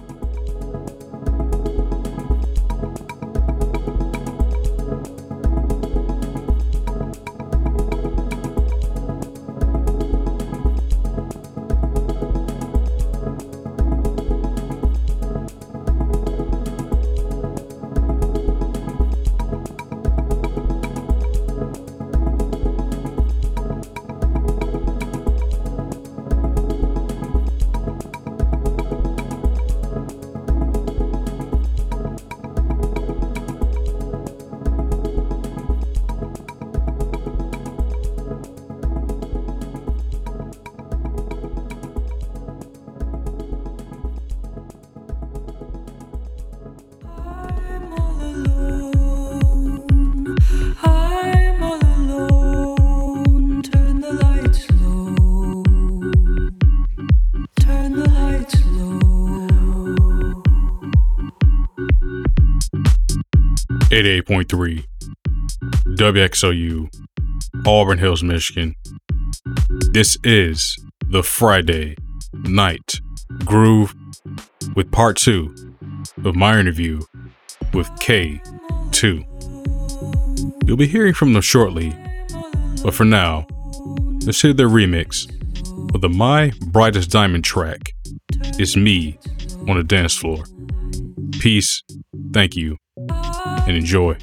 88.3 63.95 64.85
WXOU, 65.97 66.89
Auburn 67.65 67.99
Hills, 67.99 68.25
Michigan. 68.25 68.75
This 69.93 70.19
is 70.25 70.77
the 71.07 71.23
Friday 71.23 71.95
Night 72.33 72.95
Groove 73.45 73.95
with 74.75 74.91
part 74.91 75.17
two 75.17 75.55
of 76.25 76.35
my 76.35 76.59
interview 76.59 77.03
with 77.73 77.87
K2. 78.01 79.25
You'll 80.67 80.77
be 80.77 80.89
hearing 80.89 81.15
from 81.15 81.33
them 81.33 81.43
shortly, 81.43 81.97
but 82.83 82.95
for 82.95 83.05
now, 83.05 83.47
let's 84.27 84.43
hear 84.43 84.53
their 84.53 84.69
remix 84.69 85.31
of 85.95 86.01
the 86.01 86.09
My 86.09 86.51
Brightest 86.67 87.13
Diamond 87.13 87.45
track. 87.45 87.93
It's 88.59 88.75
me 88.75 89.21
on 89.69 89.77
the 89.77 89.85
dance 89.85 90.17
floor. 90.17 90.43
Peace, 91.39 91.85
thank 92.33 92.57
you, 92.57 92.77
and 93.67 93.77
enjoy. 93.77 94.17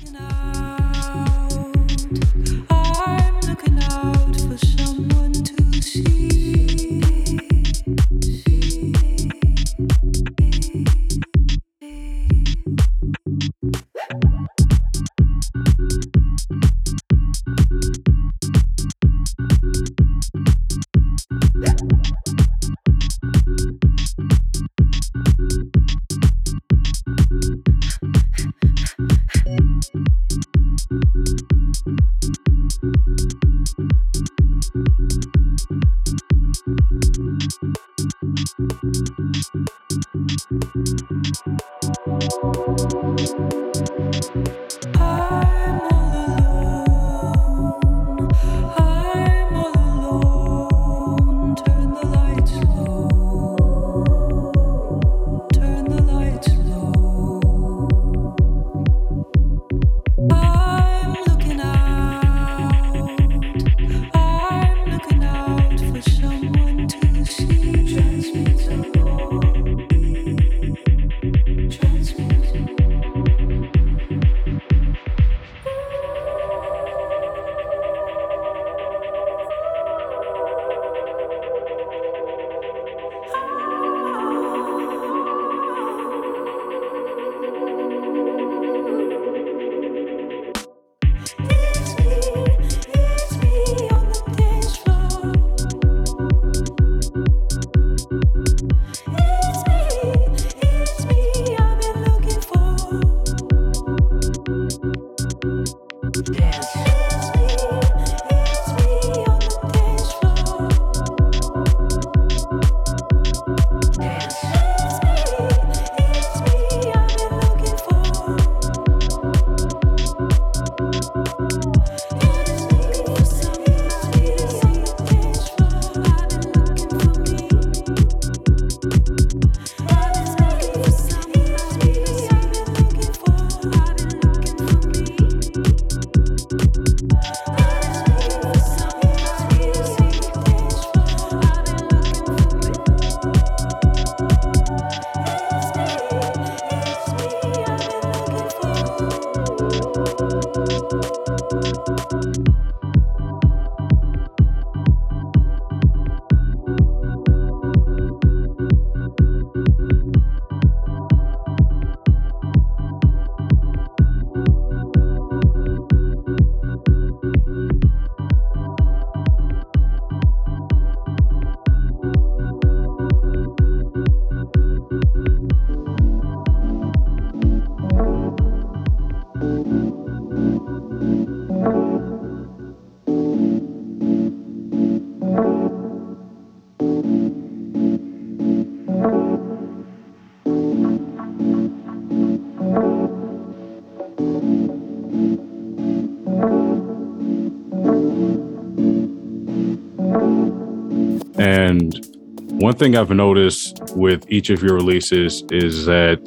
One 202.72 202.78
thing 202.78 202.96
I've 202.96 203.10
noticed 203.10 203.82
with 203.98 204.24
each 204.32 204.50
of 204.50 204.64
your 204.64 204.76
releases 204.76 205.44
is 205.52 205.86
that 205.88 206.24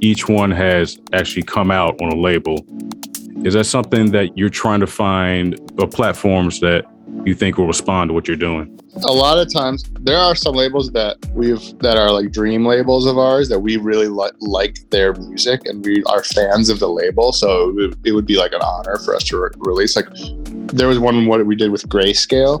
each 0.00 0.26
one 0.26 0.50
has 0.50 0.98
actually 1.12 1.42
come 1.42 1.70
out 1.70 2.00
on 2.00 2.10
a 2.10 2.16
label. 2.16 2.64
Is 3.44 3.52
that 3.52 3.64
something 3.64 4.12
that 4.12 4.38
you're 4.38 4.48
trying 4.48 4.80
to 4.80 4.86
find 4.86 5.60
or 5.78 5.86
platforms 5.86 6.58
that 6.60 6.86
you 7.26 7.34
think 7.34 7.58
will 7.58 7.66
respond 7.66 8.08
to 8.08 8.14
what 8.14 8.26
you're 8.26 8.38
doing? 8.38 8.80
A 9.04 9.12
lot 9.12 9.38
of 9.38 9.52
times, 9.52 9.84
there 10.00 10.16
are 10.16 10.34
some 10.34 10.54
labels 10.54 10.90
that 10.92 11.18
we've 11.34 11.78
that 11.80 11.98
are 11.98 12.10
like 12.10 12.32
dream 12.32 12.64
labels 12.64 13.04
of 13.04 13.18
ours 13.18 13.50
that 13.50 13.60
we 13.60 13.76
really 13.76 14.08
li- 14.08 14.30
like 14.40 14.78
their 14.88 15.12
music 15.12 15.60
and 15.66 15.84
we 15.84 16.02
are 16.04 16.24
fans 16.24 16.70
of 16.70 16.78
the 16.78 16.88
label. 16.88 17.30
So 17.30 17.76
it 17.78 18.12
would, 18.12 18.24
be 18.26 18.38
like 18.38 18.52
an 18.52 18.62
honor 18.62 18.96
for 19.04 19.14
us 19.14 19.24
to 19.24 19.36
re- 19.36 19.50
release. 19.58 19.96
Like 19.96 20.08
there 20.72 20.88
was 20.88 20.98
one 20.98 21.26
what 21.26 21.44
we 21.44 21.56
did 21.56 21.70
with 21.70 21.86
Grayscale, 21.90 22.58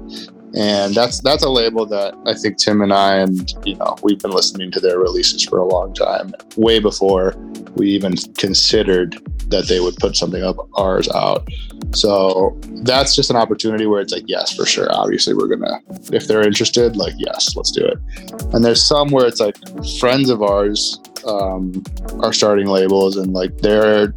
and 0.54 0.94
that's 0.94 1.20
that's 1.20 1.42
a 1.42 1.48
label 1.48 1.86
that 1.86 2.14
I 2.26 2.34
think 2.34 2.58
Tim 2.58 2.82
and 2.82 2.92
I 2.92 3.16
and 3.16 3.52
you 3.64 3.76
know 3.76 3.96
we've 4.02 4.18
been 4.18 4.32
listening 4.32 4.70
to 4.72 4.80
their 4.80 4.98
releases 4.98 5.44
for 5.44 5.58
a 5.58 5.64
long 5.64 5.94
time, 5.94 6.34
way 6.56 6.78
before 6.78 7.34
we 7.74 7.90
even 7.90 8.16
considered 8.36 9.18
that 9.48 9.68
they 9.68 9.80
would 9.80 9.96
put 9.96 10.16
something 10.16 10.42
of 10.42 10.60
ours 10.74 11.08
out. 11.10 11.48
So 11.94 12.58
that's 12.82 13.14
just 13.14 13.30
an 13.30 13.36
opportunity 13.36 13.86
where 13.86 14.00
it's 14.00 14.12
like, 14.12 14.24
yes, 14.26 14.54
for 14.54 14.66
sure. 14.66 14.88
Obviously, 14.92 15.34
we're 15.34 15.48
gonna 15.48 15.80
if 16.12 16.26
they're 16.26 16.46
interested, 16.46 16.96
like, 16.96 17.14
yes, 17.16 17.56
let's 17.56 17.70
do 17.70 17.84
it. 17.84 17.98
And 18.54 18.64
there's 18.64 18.82
some 18.82 19.10
where 19.10 19.26
it's 19.26 19.40
like 19.40 19.56
friends 20.00 20.30
of 20.30 20.42
ours 20.42 21.00
um, 21.26 21.82
are 22.22 22.32
starting 22.32 22.66
labels 22.66 23.16
and 23.16 23.32
like 23.32 23.56
they're 23.58 24.12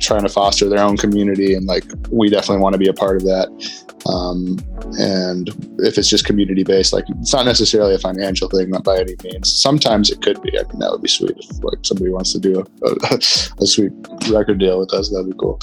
trying 0.00 0.22
to 0.22 0.28
foster 0.28 0.68
their 0.68 0.80
own 0.80 0.96
community 0.96 1.54
and 1.54 1.66
like 1.66 1.84
we 2.10 2.28
definitely 2.28 2.62
want 2.62 2.72
to 2.72 2.78
be 2.78 2.88
a 2.88 2.94
part 2.94 3.16
of 3.16 3.22
that 3.22 3.48
um, 4.08 4.58
and 4.98 5.48
if 5.78 5.98
it's 5.98 6.08
just 6.08 6.24
community 6.24 6.62
based, 6.62 6.92
like 6.92 7.04
it's 7.08 7.32
not 7.32 7.44
necessarily 7.44 7.94
a 7.94 7.98
financial 7.98 8.48
thing 8.48 8.70
not 8.70 8.84
by 8.84 8.98
any 8.98 9.14
means. 9.24 9.60
Sometimes 9.60 10.10
it 10.10 10.22
could 10.22 10.40
be. 10.42 10.56
I 10.58 10.62
mean, 10.64 10.78
that 10.78 10.90
would 10.90 11.02
be 11.02 11.08
sweet 11.08 11.36
if 11.36 11.64
like 11.64 11.78
somebody 11.82 12.10
wants 12.10 12.32
to 12.32 12.38
do 12.38 12.60
a, 12.60 12.86
a, 12.86 13.14
a 13.60 13.66
sweet 13.66 13.92
record 14.30 14.58
deal 14.58 14.78
with 14.78 14.92
us, 14.92 15.10
that'd 15.10 15.26
be 15.26 15.36
cool. 15.38 15.58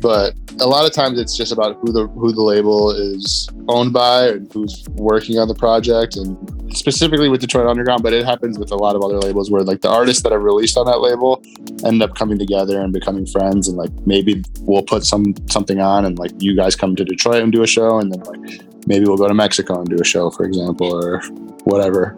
But 0.00 0.34
a 0.60 0.66
lot 0.66 0.84
of 0.84 0.92
times 0.92 1.18
it's 1.18 1.36
just 1.36 1.52
about 1.52 1.76
who 1.80 1.92
the 1.92 2.06
who 2.08 2.32
the 2.32 2.42
label 2.42 2.90
is 2.90 3.48
owned 3.68 3.92
by 3.92 4.28
and 4.28 4.52
who's 4.52 4.84
working 4.90 5.38
on 5.38 5.48
the 5.48 5.54
project 5.54 6.16
and 6.16 6.36
specifically 6.76 7.28
with 7.28 7.40
Detroit 7.40 7.66
Underground, 7.66 8.02
but 8.02 8.12
it 8.12 8.24
happens 8.24 8.58
with 8.58 8.70
a 8.70 8.76
lot 8.76 8.96
of 8.96 9.02
other 9.02 9.18
labels 9.18 9.50
where 9.50 9.62
like 9.62 9.80
the 9.80 9.88
artists 9.88 10.22
that 10.22 10.32
are 10.32 10.40
released 10.40 10.76
on 10.76 10.86
that 10.86 11.00
label 11.00 11.42
end 11.84 12.02
up 12.02 12.14
coming 12.14 12.38
together 12.38 12.80
and 12.80 12.92
becoming 12.92 13.26
friends 13.26 13.68
and 13.68 13.76
like 13.76 13.90
maybe 14.06 14.42
we'll 14.60 14.82
put 14.82 15.04
some 15.04 15.34
something 15.48 15.80
on 15.80 16.04
and 16.04 16.18
like 16.18 16.32
you 16.38 16.54
guys 16.54 16.76
come 16.76 16.94
to 16.96 17.04
Detroit 17.04 17.42
and 17.42 17.52
do 17.52 17.62
a 17.62 17.66
show 17.66 17.98
and 17.98 18.12
then 18.12 18.20
like 18.20 18.62
maybe 18.86 19.04
we'll 19.06 19.16
go 19.16 19.28
to 19.28 19.34
Mexico 19.34 19.80
and 19.80 19.88
do 19.88 19.96
a 20.00 20.04
show, 20.04 20.30
for 20.30 20.44
example, 20.44 20.92
or 20.92 21.20
whatever. 21.64 22.16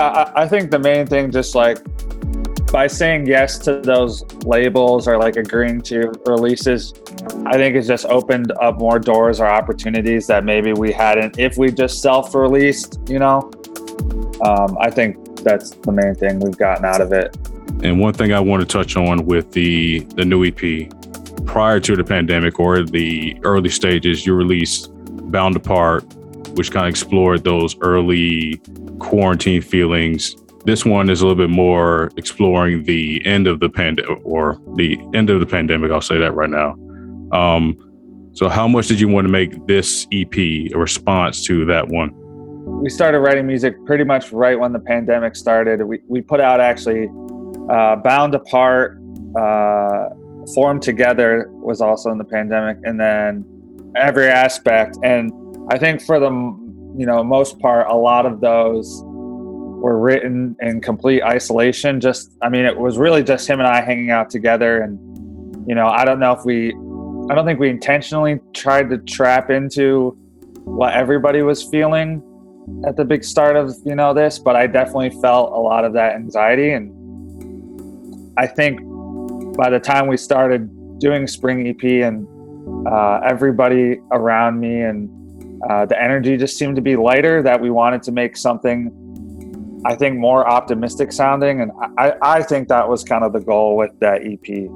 Yeah, 0.00 0.32
I, 0.34 0.44
I 0.44 0.48
think 0.48 0.70
the 0.70 0.78
main 0.78 1.06
thing, 1.06 1.30
just 1.30 1.54
like 1.54 1.78
by 2.72 2.86
saying 2.86 3.26
yes 3.26 3.58
to 3.58 3.82
those 3.82 4.24
labels 4.46 5.06
or 5.06 5.18
like 5.18 5.36
agreeing 5.36 5.82
to 5.82 6.10
releases, 6.26 6.94
I 7.44 7.58
think 7.58 7.76
it's 7.76 7.86
just 7.86 8.06
opened 8.06 8.50
up 8.62 8.78
more 8.78 8.98
doors 8.98 9.40
or 9.40 9.46
opportunities 9.46 10.26
that 10.28 10.42
maybe 10.42 10.72
we 10.72 10.90
hadn't 10.90 11.38
if 11.38 11.58
we 11.58 11.70
just 11.70 12.00
self 12.00 12.34
released, 12.34 12.98
you 13.10 13.18
know. 13.18 13.50
Um, 14.42 14.78
I 14.80 14.88
think 14.90 15.42
that's 15.42 15.72
the 15.72 15.92
main 15.92 16.14
thing 16.14 16.40
we've 16.40 16.56
gotten 16.56 16.86
out 16.86 17.02
of 17.02 17.12
it. 17.12 17.36
And 17.82 18.00
one 18.00 18.14
thing 18.14 18.32
I 18.32 18.40
want 18.40 18.62
to 18.62 18.66
touch 18.66 18.96
on 18.96 19.26
with 19.26 19.52
the 19.52 19.98
the 20.16 20.24
new 20.24 20.46
EP, 20.46 20.90
prior 21.44 21.78
to 21.78 21.94
the 21.94 22.04
pandemic 22.04 22.58
or 22.58 22.84
the 22.84 23.38
early 23.42 23.68
stages, 23.68 24.24
you 24.24 24.34
released 24.34 24.88
Bound 25.30 25.56
Apart, 25.56 26.04
which 26.54 26.70
kind 26.70 26.86
of 26.86 26.90
explored 26.90 27.44
those 27.44 27.76
early 27.82 28.62
quarantine 29.00 29.62
feelings. 29.62 30.36
This 30.64 30.84
one 30.84 31.10
is 31.10 31.22
a 31.22 31.26
little 31.26 31.42
bit 31.42 31.50
more 31.50 32.10
exploring 32.16 32.84
the 32.84 33.24
end 33.26 33.46
of 33.46 33.60
the 33.60 33.68
pandemic 33.68 34.24
or 34.24 34.60
the 34.76 34.98
end 35.14 35.30
of 35.30 35.40
the 35.40 35.46
pandemic. 35.46 35.90
I'll 35.90 36.00
say 36.00 36.18
that 36.18 36.34
right 36.34 36.50
now. 36.50 36.76
Um, 37.32 37.76
so, 38.32 38.48
how 38.48 38.68
much 38.68 38.86
did 38.86 39.00
you 39.00 39.08
want 39.08 39.26
to 39.26 39.30
make 39.30 39.66
this 39.66 40.06
EP 40.12 40.36
a 40.36 40.74
response 40.74 41.44
to 41.46 41.64
that 41.66 41.88
one? 41.88 42.12
We 42.80 42.88
started 42.88 43.20
writing 43.20 43.46
music 43.46 43.74
pretty 43.86 44.04
much 44.04 44.32
right 44.32 44.58
when 44.58 44.72
the 44.72 44.78
pandemic 44.78 45.34
started. 45.34 45.82
We, 45.82 46.00
we 46.06 46.20
put 46.20 46.40
out 46.40 46.60
actually 46.60 47.08
uh, 47.70 47.96
Bound 47.96 48.34
Apart, 48.34 48.98
uh, 49.36 50.10
Formed 50.54 50.82
Together 50.82 51.48
was 51.50 51.80
also 51.80 52.10
in 52.10 52.18
the 52.18 52.24
pandemic, 52.24 52.78
and 52.84 52.98
then 53.00 53.44
every 53.96 54.28
aspect. 54.28 54.96
And 55.02 55.32
I 55.70 55.78
think 55.78 56.00
for 56.00 56.18
the 56.18 56.30
you 56.96 57.06
know 57.06 57.22
most 57.22 57.58
part 57.58 57.86
a 57.88 57.94
lot 57.94 58.26
of 58.26 58.40
those 58.40 59.02
were 59.04 59.98
written 59.98 60.54
in 60.60 60.80
complete 60.80 61.22
isolation. 61.22 62.00
Just 62.00 62.36
i 62.42 62.48
mean 62.48 62.64
it 62.64 62.76
was 62.76 62.98
really 62.98 63.22
just 63.22 63.48
him 63.48 63.60
and 63.60 63.68
i 63.68 63.80
hanging 63.80 64.10
out 64.10 64.30
together. 64.30 64.82
And 64.82 64.98
you 65.66 65.74
know 65.74 65.88
i 65.88 66.04
don't 66.04 66.18
know 66.18 66.32
if 66.32 66.44
we 66.44 66.72
i 67.30 67.34
don't 67.34 67.44
think 67.44 67.60
we 67.60 67.68
intentionally 67.68 68.40
tried 68.54 68.90
to 68.90 68.98
trap 68.98 69.50
into 69.50 70.16
what 70.64 70.94
everybody 70.94 71.42
was 71.42 71.62
feeling 71.62 72.22
at 72.86 72.96
the 72.96 73.04
big 73.04 73.24
start 73.24 73.56
of 73.56 73.74
you 73.84 73.94
know 73.94 74.14
this 74.14 74.38
but 74.38 74.56
i 74.56 74.66
definitely 74.66 75.10
felt 75.20 75.52
a 75.52 75.56
lot 75.56 75.84
of 75.84 75.92
that 75.92 76.14
anxiety. 76.14 76.72
And 76.72 78.32
i 78.38 78.46
think 78.46 78.80
by 79.56 79.70
the 79.70 79.80
time 79.80 80.06
we 80.06 80.16
started 80.16 80.70
doing 80.98 81.26
spring 81.26 81.66
ep 81.66 81.82
and 81.82 82.26
uh, 82.86 83.20
everybody 83.24 83.98
around 84.12 84.60
me 84.60 84.82
and 84.82 85.08
uh, 85.68 85.84
the 85.86 86.00
energy 86.00 86.36
just 86.36 86.56
seemed 86.56 86.76
to 86.76 86.82
be 86.82 86.96
lighter 86.96 87.42
that 87.42 87.60
we 87.60 87.70
wanted 87.70 88.02
to 88.02 88.12
make 88.12 88.36
something 88.36 88.92
i 89.86 89.94
think 89.94 90.18
more 90.18 90.48
optimistic 90.48 91.12
sounding 91.12 91.60
and 91.60 91.70
i, 91.98 92.14
I 92.22 92.42
think 92.42 92.68
that 92.68 92.88
was 92.88 93.04
kind 93.04 93.24
of 93.24 93.32
the 93.32 93.40
goal 93.40 93.76
with 93.76 93.98
that 94.00 94.22
ep 94.24 94.70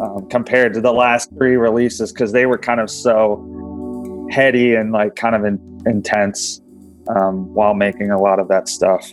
um, 0.00 0.26
compared 0.28 0.74
to 0.74 0.80
the 0.80 0.92
last 0.92 1.30
three 1.36 1.56
releases 1.56 2.12
because 2.12 2.32
they 2.32 2.46
were 2.46 2.58
kind 2.58 2.80
of 2.80 2.90
so 2.90 4.28
heady 4.30 4.74
and 4.74 4.92
like 4.92 5.14
kind 5.14 5.34
of 5.34 5.44
in, 5.44 5.82
intense 5.86 6.60
um, 7.08 7.52
while 7.54 7.74
making 7.74 8.10
a 8.10 8.20
lot 8.20 8.38
of 8.38 8.48
that 8.48 8.68
stuff 8.68 9.12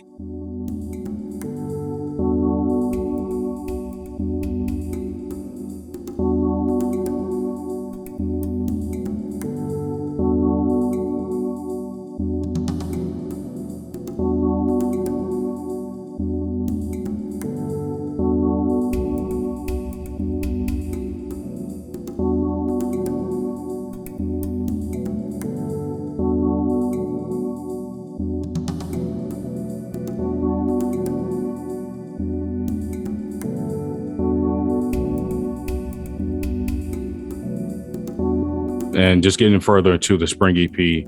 just 39.22 39.38
getting 39.38 39.60
further 39.60 39.94
into 39.94 40.16
the 40.18 40.26
spring 40.26 40.58
EP, 40.58 41.06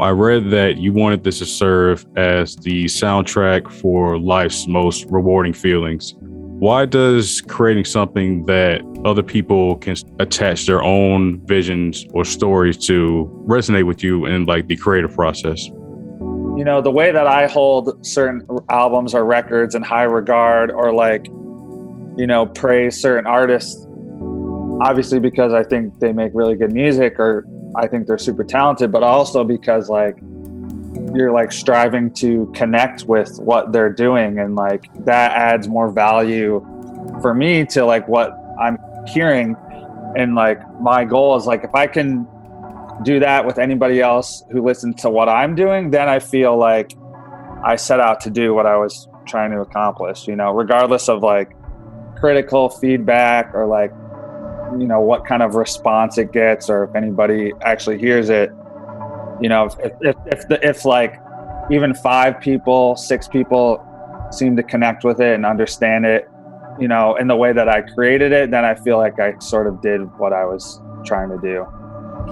I 0.00 0.10
read 0.10 0.50
that 0.50 0.76
you 0.76 0.92
wanted 0.92 1.24
this 1.24 1.38
to 1.38 1.46
serve 1.46 2.04
as 2.16 2.56
the 2.56 2.84
soundtrack 2.84 3.70
for 3.80 4.18
life's 4.18 4.66
most 4.66 5.06
rewarding 5.08 5.52
feelings. 5.52 6.14
Why 6.18 6.84
does 6.84 7.40
creating 7.42 7.84
something 7.84 8.44
that 8.46 8.82
other 9.04 9.22
people 9.22 9.76
can 9.76 9.96
attach 10.18 10.66
their 10.66 10.82
own 10.82 11.44
visions 11.46 12.06
or 12.10 12.24
stories 12.24 12.76
to 12.86 13.30
resonate 13.46 13.86
with 13.86 14.02
you 14.02 14.26
in 14.26 14.46
like 14.46 14.66
the 14.66 14.76
creative 14.76 15.14
process? 15.14 15.66
You 15.66 16.64
know, 16.64 16.80
the 16.80 16.90
way 16.90 17.10
that 17.10 17.26
I 17.26 17.46
hold 17.46 18.04
certain 18.04 18.46
albums 18.68 19.14
or 19.14 19.24
records 19.24 19.74
in 19.74 19.82
high 19.82 20.04
regard 20.04 20.70
or 20.70 20.92
like, 20.92 21.26
you 22.16 22.26
know, 22.26 22.46
praise 22.46 23.00
certain 23.00 23.26
artists 23.26 23.83
obviously 24.80 25.20
because 25.20 25.52
I 25.52 25.62
think 25.62 25.98
they 26.00 26.12
make 26.12 26.32
really 26.34 26.54
good 26.54 26.72
music 26.72 27.18
or 27.18 27.46
I 27.76 27.86
think 27.86 28.06
they're 28.06 28.18
super 28.18 28.44
talented, 28.44 28.92
but 28.92 29.02
also 29.02 29.44
because 29.44 29.88
like 29.88 30.16
you're 31.14 31.32
like 31.32 31.52
striving 31.52 32.12
to 32.14 32.50
connect 32.54 33.04
with 33.04 33.38
what 33.38 33.72
they're 33.72 33.92
doing 33.92 34.38
and 34.38 34.56
like 34.56 34.86
that 35.04 35.32
adds 35.32 35.68
more 35.68 35.90
value 35.90 36.60
for 37.20 37.34
me 37.34 37.64
to 37.66 37.84
like 37.84 38.06
what 38.08 38.32
I'm 38.60 38.78
hearing. 39.06 39.56
And 40.16 40.34
like 40.34 40.60
my 40.80 41.04
goal 41.04 41.36
is 41.36 41.46
like 41.46 41.64
if 41.64 41.74
I 41.74 41.86
can 41.86 42.26
do 43.02 43.20
that 43.20 43.44
with 43.44 43.58
anybody 43.58 44.00
else 44.00 44.44
who 44.50 44.64
listens 44.64 45.02
to 45.02 45.10
what 45.10 45.28
I'm 45.28 45.54
doing, 45.54 45.90
then 45.90 46.08
I 46.08 46.18
feel 46.18 46.56
like 46.56 46.92
I 47.64 47.76
set 47.76 48.00
out 48.00 48.20
to 48.22 48.30
do 48.30 48.54
what 48.54 48.66
I 48.66 48.76
was 48.76 49.08
trying 49.26 49.50
to 49.52 49.60
accomplish, 49.60 50.28
you 50.28 50.36
know, 50.36 50.52
regardless 50.52 51.08
of 51.08 51.22
like 51.22 51.56
critical 52.16 52.68
feedback 52.68 53.54
or 53.54 53.66
like 53.66 53.92
you 54.80 54.86
know 54.86 55.00
what 55.00 55.26
kind 55.26 55.42
of 55.42 55.54
response 55.54 56.18
it 56.18 56.32
gets 56.32 56.68
or 56.68 56.84
if 56.84 56.94
anybody 56.94 57.52
actually 57.62 57.98
hears 57.98 58.28
it. 58.28 58.50
You 59.40 59.48
know 59.48 59.66
if 59.66 59.74
if 60.00 60.16
if, 60.26 60.48
the, 60.48 60.58
if 60.62 60.84
like 60.84 61.20
even 61.70 61.94
five 61.94 62.40
people 62.40 62.96
six 62.96 63.26
people 63.28 63.84
seem 64.30 64.56
to 64.56 64.62
connect 64.62 65.04
with 65.04 65.20
it 65.20 65.34
and 65.34 65.44
understand 65.46 66.04
it 66.04 66.28
you 66.78 66.88
know 66.88 67.14
in 67.16 67.28
the 67.28 67.36
way 67.36 67.52
that 67.52 67.68
i 67.68 67.80
created 67.80 68.32
it 68.32 68.50
then 68.50 68.64
i 68.64 68.74
feel 68.74 68.96
like 68.98 69.20
i 69.20 69.38
sort 69.38 69.66
of 69.66 69.80
did 69.80 70.00
what 70.18 70.32
i 70.32 70.44
was 70.44 70.80
trying 71.04 71.28
to 71.28 71.38
do. 71.38 71.64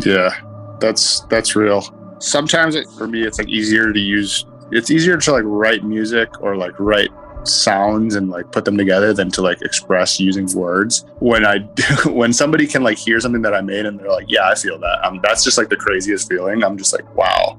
Yeah 0.05 0.35
that's 0.83 1.21
that's 1.31 1.57
real. 1.57 1.83
Sometimes 2.19 2.75
it, 2.75 2.87
for 2.99 3.07
me 3.07 3.23
it's 3.23 3.39
like 3.39 3.49
easier 3.49 3.93
to 3.93 3.99
use 3.99 4.45
it's 4.71 4.91
easier 4.91 5.17
to 5.17 5.33
like 5.33 5.45
write 5.47 5.85
music 5.85 6.29
or 6.43 6.57
like 6.57 6.79
write 6.79 7.11
sounds 7.45 8.15
and 8.15 8.31
like 8.31 8.51
put 8.53 8.65
them 8.65 8.77
together 8.77 9.13
than 9.13 9.31
to 9.31 9.43
like 9.43 9.63
express 9.63 10.21
using 10.21 10.47
words. 10.55 11.05
When 11.19 11.45
i 11.45 11.59
do 11.59 11.85
when 12.13 12.33
somebody 12.33 12.67
can 12.67 12.83
like 12.83 12.99
hear 12.99 13.21
something 13.21 13.43
that 13.43 13.55
i 13.55 13.61
made 13.61 13.87
and 13.87 13.99
they're 13.99 14.09
like 14.09 14.27
yeah 14.29 14.49
i 14.49 14.55
feel 14.55 14.79
that. 14.79 15.05
Um, 15.05 15.21
that's 15.23 15.45
just 15.45 15.59
like 15.59 15.69
the 15.69 15.77
craziest 15.77 16.29
feeling. 16.29 16.63
I'm 16.63 16.77
just 16.77 16.93
like 16.93 17.15
wow. 17.17 17.59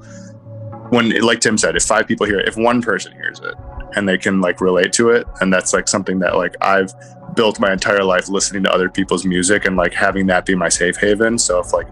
When 0.90 1.10
like 1.22 1.40
tim 1.40 1.58
said 1.58 1.76
if 1.76 1.84
five 1.84 2.08
people 2.08 2.26
hear 2.26 2.40
it 2.40 2.48
if 2.48 2.58
one 2.58 2.82
person 2.82 3.14
hears 3.14 3.40
it 3.40 3.56
and 3.96 4.08
they 4.08 4.18
can 4.18 4.42
like 4.42 4.62
relate 4.62 4.94
to 4.94 5.10
it 5.10 5.28
and 5.42 5.52
that's 5.52 5.74
like 5.74 5.88
something 5.88 6.20
that 6.20 6.36
like 6.36 6.56
i've 6.62 6.94
built 7.36 7.60
my 7.60 7.72
entire 7.72 8.04
life 8.04 8.30
listening 8.30 8.64
to 8.64 8.72
other 8.72 8.90
people's 8.90 9.26
music 9.26 9.66
and 9.66 9.76
like 9.76 9.94
having 9.94 10.28
that 10.28 10.46
be 10.46 10.54
my 10.54 10.70
safe 10.70 10.98
haven. 10.98 11.38
So 11.38 11.60
if 11.60 11.74
like 11.74 11.88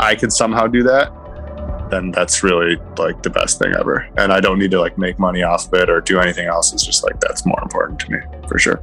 i 0.00 0.14
can 0.14 0.30
somehow 0.30 0.66
do 0.66 0.82
that 0.82 1.12
then 1.94 2.10
that's 2.10 2.42
really 2.42 2.76
like 2.98 3.22
the 3.22 3.30
best 3.30 3.58
thing 3.58 3.72
ever. 3.78 4.08
And 4.16 4.32
i 4.32 4.40
don't 4.40 4.58
need 4.58 4.72
to 4.72 4.80
like 4.80 4.98
make 4.98 5.18
money 5.18 5.42
off 5.42 5.66
of 5.68 5.74
it 5.74 5.88
or 5.88 6.00
do 6.00 6.18
anything 6.18 6.46
else. 6.46 6.72
It's 6.72 6.84
just 6.84 7.04
like 7.04 7.20
that's 7.20 7.46
more 7.46 7.60
important 7.62 8.00
to 8.00 8.10
me 8.10 8.18
for 8.48 8.58
sure 8.58 8.82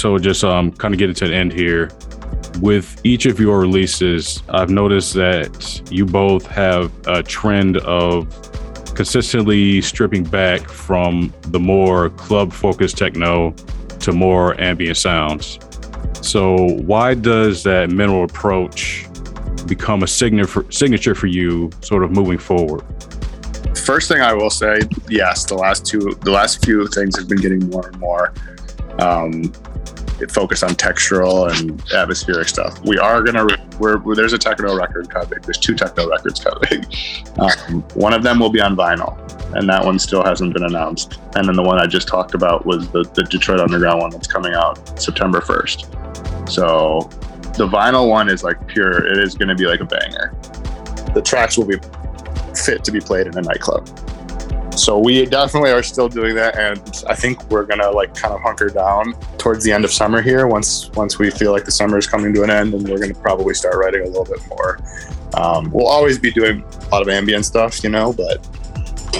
So 0.00 0.16
just 0.16 0.44
um, 0.44 0.72
kind 0.72 0.94
of 0.94 0.98
getting 0.98 1.14
to 1.16 1.28
the 1.28 1.34
end 1.34 1.52
here. 1.52 1.90
With 2.62 2.98
each 3.04 3.26
of 3.26 3.38
your 3.38 3.60
releases, 3.60 4.42
I've 4.48 4.70
noticed 4.70 5.12
that 5.12 5.82
you 5.90 6.06
both 6.06 6.46
have 6.46 6.90
a 7.06 7.22
trend 7.22 7.76
of 7.76 8.26
consistently 8.94 9.82
stripping 9.82 10.24
back 10.24 10.66
from 10.70 11.34
the 11.48 11.60
more 11.60 12.08
club 12.08 12.50
focused 12.50 12.96
techno 12.96 13.50
to 13.98 14.12
more 14.12 14.58
ambient 14.58 14.96
sounds. 14.96 15.58
So, 16.22 16.56
why 16.78 17.12
does 17.12 17.62
that 17.64 17.90
minimal 17.90 18.24
approach 18.24 19.06
become 19.66 20.02
a 20.02 20.06
signature 20.06 21.14
for 21.14 21.26
you 21.26 21.70
sort 21.82 22.04
of 22.04 22.10
moving 22.10 22.38
forward? 22.38 22.86
First 23.76 24.08
thing 24.08 24.22
I 24.22 24.32
will 24.32 24.48
say, 24.48 24.80
yes, 25.10 25.44
the 25.44 25.56
last 25.56 25.84
two, 25.84 26.16
the 26.22 26.30
last 26.30 26.64
few 26.64 26.86
things 26.86 27.18
have 27.18 27.28
been 27.28 27.42
getting 27.42 27.68
more 27.68 27.86
and 27.86 27.98
more 27.98 28.32
um, 28.98 29.52
focus 30.28 30.62
on 30.62 30.70
textural 30.70 31.50
and 31.50 31.80
atmospheric 31.92 32.48
stuff. 32.48 32.80
We 32.84 32.98
are 32.98 33.22
gonna 33.22 33.46
we're, 33.78 34.14
there's 34.14 34.32
a 34.32 34.38
techno 34.38 34.76
record 34.76 35.08
coming. 35.08 35.38
There's 35.42 35.58
two 35.58 35.74
techno 35.74 36.08
records 36.08 36.40
coming. 36.40 36.84
Um, 37.38 37.82
one 37.94 38.12
of 38.12 38.22
them 38.22 38.38
will 38.38 38.50
be 38.50 38.60
on 38.60 38.76
vinyl, 38.76 39.16
and 39.54 39.66
that 39.70 39.82
one 39.82 39.98
still 39.98 40.22
hasn't 40.22 40.52
been 40.52 40.64
announced. 40.64 41.18
And 41.36 41.48
then 41.48 41.54
the 41.54 41.62
one 41.62 41.78
I 41.78 41.86
just 41.86 42.06
talked 42.06 42.34
about 42.34 42.66
was 42.66 42.90
the, 42.90 43.04
the 43.14 43.22
Detroit 43.22 43.60
Underground 43.60 44.00
one 44.00 44.10
that's 44.10 44.26
coming 44.26 44.52
out 44.52 45.00
September 45.00 45.40
1st. 45.40 46.50
So 46.50 47.08
the 47.56 47.66
vinyl 47.66 48.10
one 48.10 48.28
is 48.28 48.44
like 48.44 48.66
pure. 48.66 49.06
It 49.06 49.18
is 49.18 49.36
to 49.36 49.54
be 49.54 49.66
like 49.66 49.80
a 49.80 49.84
banger. 49.84 50.34
The 51.14 51.22
tracks 51.24 51.56
will 51.56 51.66
be 51.66 51.78
fit 52.54 52.84
to 52.84 52.92
be 52.92 53.00
played 53.00 53.28
in 53.28 53.38
a 53.38 53.42
nightclub 53.42 53.88
so 54.80 54.98
we 54.98 55.24
definitely 55.26 55.70
are 55.70 55.82
still 55.82 56.08
doing 56.08 56.34
that 56.34 56.56
and 56.58 57.04
i 57.08 57.14
think 57.14 57.42
we're 57.50 57.64
gonna 57.64 57.90
like 57.90 58.14
kind 58.14 58.32
of 58.32 58.40
hunker 58.40 58.68
down 58.68 59.14
towards 59.40 59.64
the 59.64 59.72
end 59.72 59.84
of 59.84 59.90
summer 59.90 60.20
here. 60.20 60.46
Once 60.46 60.90
once 60.90 61.18
we 61.18 61.30
feel 61.30 61.50
like 61.50 61.64
the 61.64 61.70
summer 61.70 61.98
is 61.98 62.06
coming 62.06 62.32
to 62.34 62.42
an 62.42 62.50
end 62.50 62.74
and 62.74 62.88
we're 62.88 62.98
gonna 62.98 63.14
probably 63.14 63.54
start 63.54 63.74
writing 63.76 64.02
a 64.02 64.04
little 64.04 64.24
bit 64.24 64.40
more. 64.48 64.78
Um, 65.34 65.70
we'll 65.70 65.86
always 65.86 66.18
be 66.18 66.30
doing 66.30 66.62
a 66.62 66.88
lot 66.88 67.02
of 67.02 67.08
ambient 67.08 67.44
stuff 67.44 67.82
you 67.82 67.90
know 67.90 68.12
but 68.12 68.46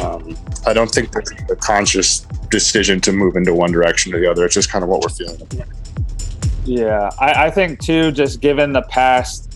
um, 0.00 0.36
i 0.66 0.72
don't 0.72 0.90
think 0.90 1.11
that's 1.12 1.30
a 1.50 1.56
conscious 1.56 2.26
decision 2.50 3.00
to 3.00 3.12
move 3.12 3.36
into 3.36 3.54
one 3.54 3.72
direction 3.72 4.12
or 4.14 4.20
the 4.20 4.30
other. 4.30 4.44
It's 4.44 4.54
just 4.54 4.70
kind 4.70 4.82
of 4.82 4.88
what 4.90 5.02
we're 5.02 5.08
feeling. 5.08 5.48
Yeah 6.64 7.11
I, 7.18 7.46
I 7.46 7.50
think 7.50 7.80
too 7.80 8.12
just 8.12 8.40
given 8.40 8.72
the 8.72 8.82
past 8.82 9.46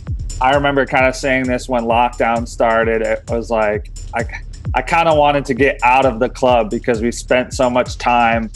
I 0.40 0.54
remember 0.54 0.84
kind 0.86 1.06
of 1.06 1.14
saying 1.14 1.44
this 1.44 1.68
when 1.68 1.84
lockdown 1.84 2.48
started. 2.48 3.02
It 3.02 3.22
was 3.30 3.50
like 3.50 3.92
I 4.14 4.24
I 4.72 4.82
kind 4.82 5.08
of 5.08 5.18
wanted 5.18 5.44
to 5.46 5.54
get 5.54 5.78
out 5.82 6.06
of 6.06 6.18
the 6.18 6.28
club 6.28 6.70
because 6.70 7.02
we 7.02 7.12
spent 7.12 7.52
so 7.52 7.68
much 7.68 7.98
time 7.98 8.50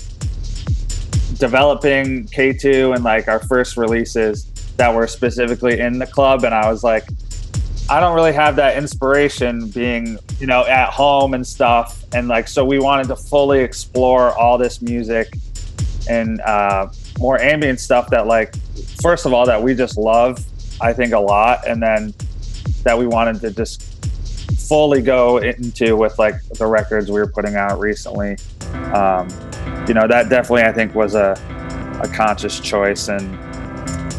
developing 1.39 2.25
K2 2.27 2.95
and 2.95 3.05
like 3.05 3.29
our 3.29 3.41
first 3.41 3.77
releases 3.77 4.47
that 4.77 4.95
were 4.95 5.07
specifically 5.07 5.81
in 5.81 5.99
the 5.99 6.07
club. 6.07 6.45
And 6.45 6.55
I 6.55 6.71
was 6.71 6.83
like, 6.83 7.05
I 7.91 8.01
don't 8.01 8.15
really 8.15 8.33
have 8.33 8.57
that 8.57 8.77
inspiration 8.77 9.69
being, 9.71 10.19
you 10.41 10.47
know, 10.47 10.67
at 10.67 10.91
home 10.91 11.35
and 11.35 11.47
stuff. 11.47 12.05
And 12.13 12.29
like, 12.29 12.49
so 12.49 12.65
we 12.65 12.79
wanted 12.79 13.09
to 13.09 13.17
fully 13.17 13.61
explore 13.61 14.37
all 14.39 14.59
this 14.59 14.83
music 14.83 15.33
and 16.09 16.41
uh, 16.43 16.89
more 17.19 17.41
ambient 17.41 17.81
stuff 17.81 18.09
that, 18.11 18.27
like, 18.27 18.55
first 19.03 19.27
of 19.27 19.33
all, 19.33 19.47
that 19.47 19.63
we 19.63 19.75
just 19.75 19.97
love, 19.97 20.45
I 20.81 20.93
think, 20.93 21.13
a 21.13 21.19
lot. 21.19 21.67
And 21.67 21.83
then 21.83 22.15
that 22.83 22.99
we 22.99 23.07
wanted 23.07 23.41
to 23.41 23.51
just 23.51 23.88
fully 24.57 25.03
go 25.03 25.39
into 25.39 25.97
with 25.97 26.19
like 26.19 26.43
the 26.55 26.67
records 26.67 27.11
we 27.11 27.21
were 27.21 27.31
putting 27.31 27.57
out 27.57 27.79
recently. 27.79 28.37
Um, 28.95 29.29
you 29.87 29.95
know, 29.95 30.07
that 30.07 30.29
definitely 30.29 30.63
I 30.63 30.73
think 30.73 30.95
was 30.95 31.15
a, 31.15 31.33
a 32.03 32.09
conscious 32.09 32.61
choice. 32.61 33.09
And, 33.09 33.33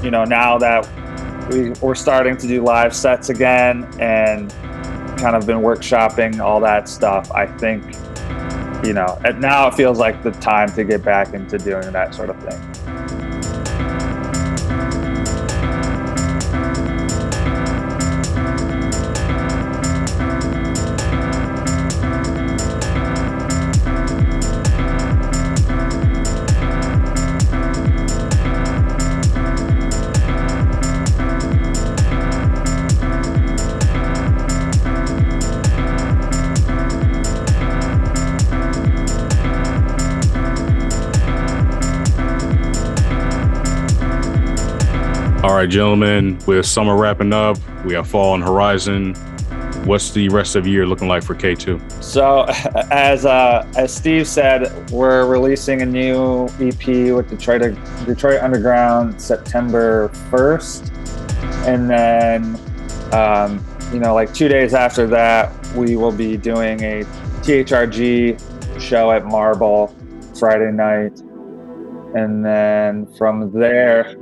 you 0.04 0.12
know, 0.12 0.24
now 0.24 0.58
that 0.58 0.88
we, 1.50 1.72
we're 1.82 1.96
starting 1.96 2.38
to 2.38 2.48
do 2.48 2.64
live 2.64 2.96
sets 2.96 3.30
again 3.30 3.84
and 4.00 4.50
kind 5.20 5.36
of 5.36 5.46
been 5.46 5.60
workshopping 5.60 6.40
all 6.40 6.60
that 6.62 6.88
stuff, 6.88 7.32
I 7.32 7.46
think, 7.46 7.84
you 8.86 8.94
know, 8.94 9.20
now 9.38 9.68
it 9.68 9.74
feels 9.74 10.00
like 10.00 10.24
the 10.24 10.32
time 10.32 10.72
to 10.74 10.84
get 10.84 11.04
back 11.04 11.34
into 11.34 11.58
doing 11.58 11.92
that 11.92 12.16
sort 12.16 12.30
of 12.30 12.42
thing. 12.44 12.99
Right, 45.60 45.70
gentlemen, 45.70 46.40
with 46.48 46.66
summer 46.66 46.96
wrapping 46.96 47.34
up, 47.34 47.58
we 47.84 47.94
have 47.94 48.08
fall 48.08 48.32
on 48.32 48.42
horizon. 48.42 49.14
What's 49.84 50.12
the 50.12 50.30
rest 50.30 50.56
of 50.56 50.64
the 50.64 50.70
year 50.70 50.86
looking 50.86 51.10
like 51.10 51.22
for 51.22 51.36
K2? 51.36 52.02
So, 52.02 52.46
as 52.92 53.26
uh, 53.26 53.70
as 53.76 53.94
Steve 53.94 54.26
said, 54.26 54.90
we're 54.90 55.26
releasing 55.26 55.82
a 55.82 55.86
new 55.86 56.46
EP 56.62 57.14
with 57.14 57.30
Detroit 57.30 57.76
Detroit 58.06 58.42
Underground 58.42 59.22
September 59.22 60.08
first, 60.30 60.94
and 61.68 61.90
then 61.90 62.58
um, 63.12 63.62
you 63.92 64.00
know, 64.00 64.14
like 64.14 64.34
two 64.34 64.48
days 64.48 64.74
after 64.74 65.08
that, 65.08 65.54
we 65.76 65.98
will 65.98 66.14
be 66.14 66.38
doing 66.38 66.82
a 66.84 67.04
THRG 67.42 68.80
show 68.80 69.12
at 69.12 69.26
Marble 69.26 69.94
Friday 70.40 70.72
night, 70.72 71.20
and 72.16 72.46
then 72.46 73.14
from 73.18 73.52
there 73.52 74.16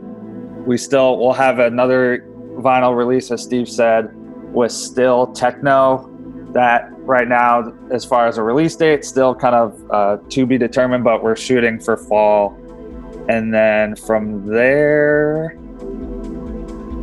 we 0.67 0.77
still 0.77 1.17
will 1.17 1.33
have 1.33 1.59
another 1.59 2.25
vinyl 2.57 2.95
release, 2.95 3.31
as 3.31 3.41
Steve 3.41 3.69
said, 3.69 4.11
with 4.53 4.71
still 4.71 5.27
techno. 5.27 6.13
That 6.51 6.89
right 6.99 7.27
now, 7.27 7.73
as 7.91 8.03
far 8.03 8.27
as 8.27 8.37
a 8.37 8.43
release 8.43 8.75
date, 8.75 9.05
still 9.05 9.33
kind 9.33 9.55
of 9.55 9.91
uh, 9.91 10.17
to 10.29 10.45
be 10.45 10.57
determined, 10.57 11.03
but 11.03 11.23
we're 11.23 11.35
shooting 11.35 11.79
for 11.79 11.97
fall. 11.97 12.55
And 13.29 13.53
then 13.53 13.95
from 13.95 14.45
there, 14.45 15.55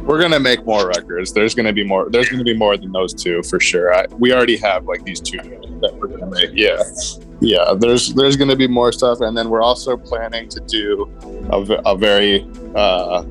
we're 0.05 0.21
gonna 0.21 0.41
make 0.41 0.65
more 0.67 0.87
records. 0.89 1.33
There's 1.33 1.55
gonna 1.55 1.73
be 1.73 1.85
more. 1.85 2.11
There's 2.11 2.29
gonna 2.29 2.45
be 2.45 2.57
more 2.57 2.77
than 2.77 2.93
those 2.93 3.15
two 3.15 3.43
for 3.45 3.59
sure. 3.59 3.95
I, 3.95 4.07
we 4.19 4.33
already 4.33 4.57
have 4.59 4.85
like 4.85 5.03
these 5.05 5.21
two 5.21 5.39
that 5.39 5.95
we're 5.99 6.09
gonna 6.09 6.27
make. 6.27 6.51
Yeah, 6.53 6.83
yeah. 7.41 7.75
There's 7.79 8.13
there's 8.15 8.37
gonna 8.37 8.57
be 8.57 8.69
more 8.69 8.93
stuff, 8.93 9.21
and 9.21 9.37
then 9.37 9.49
we're 9.49 9.63
also 9.63 9.97
planning 9.97 10.49
to 10.51 10.61
do 10.61 11.11
a, 11.51 11.61
a 11.87 11.97
very 11.97 12.47
uh, 12.75 13.25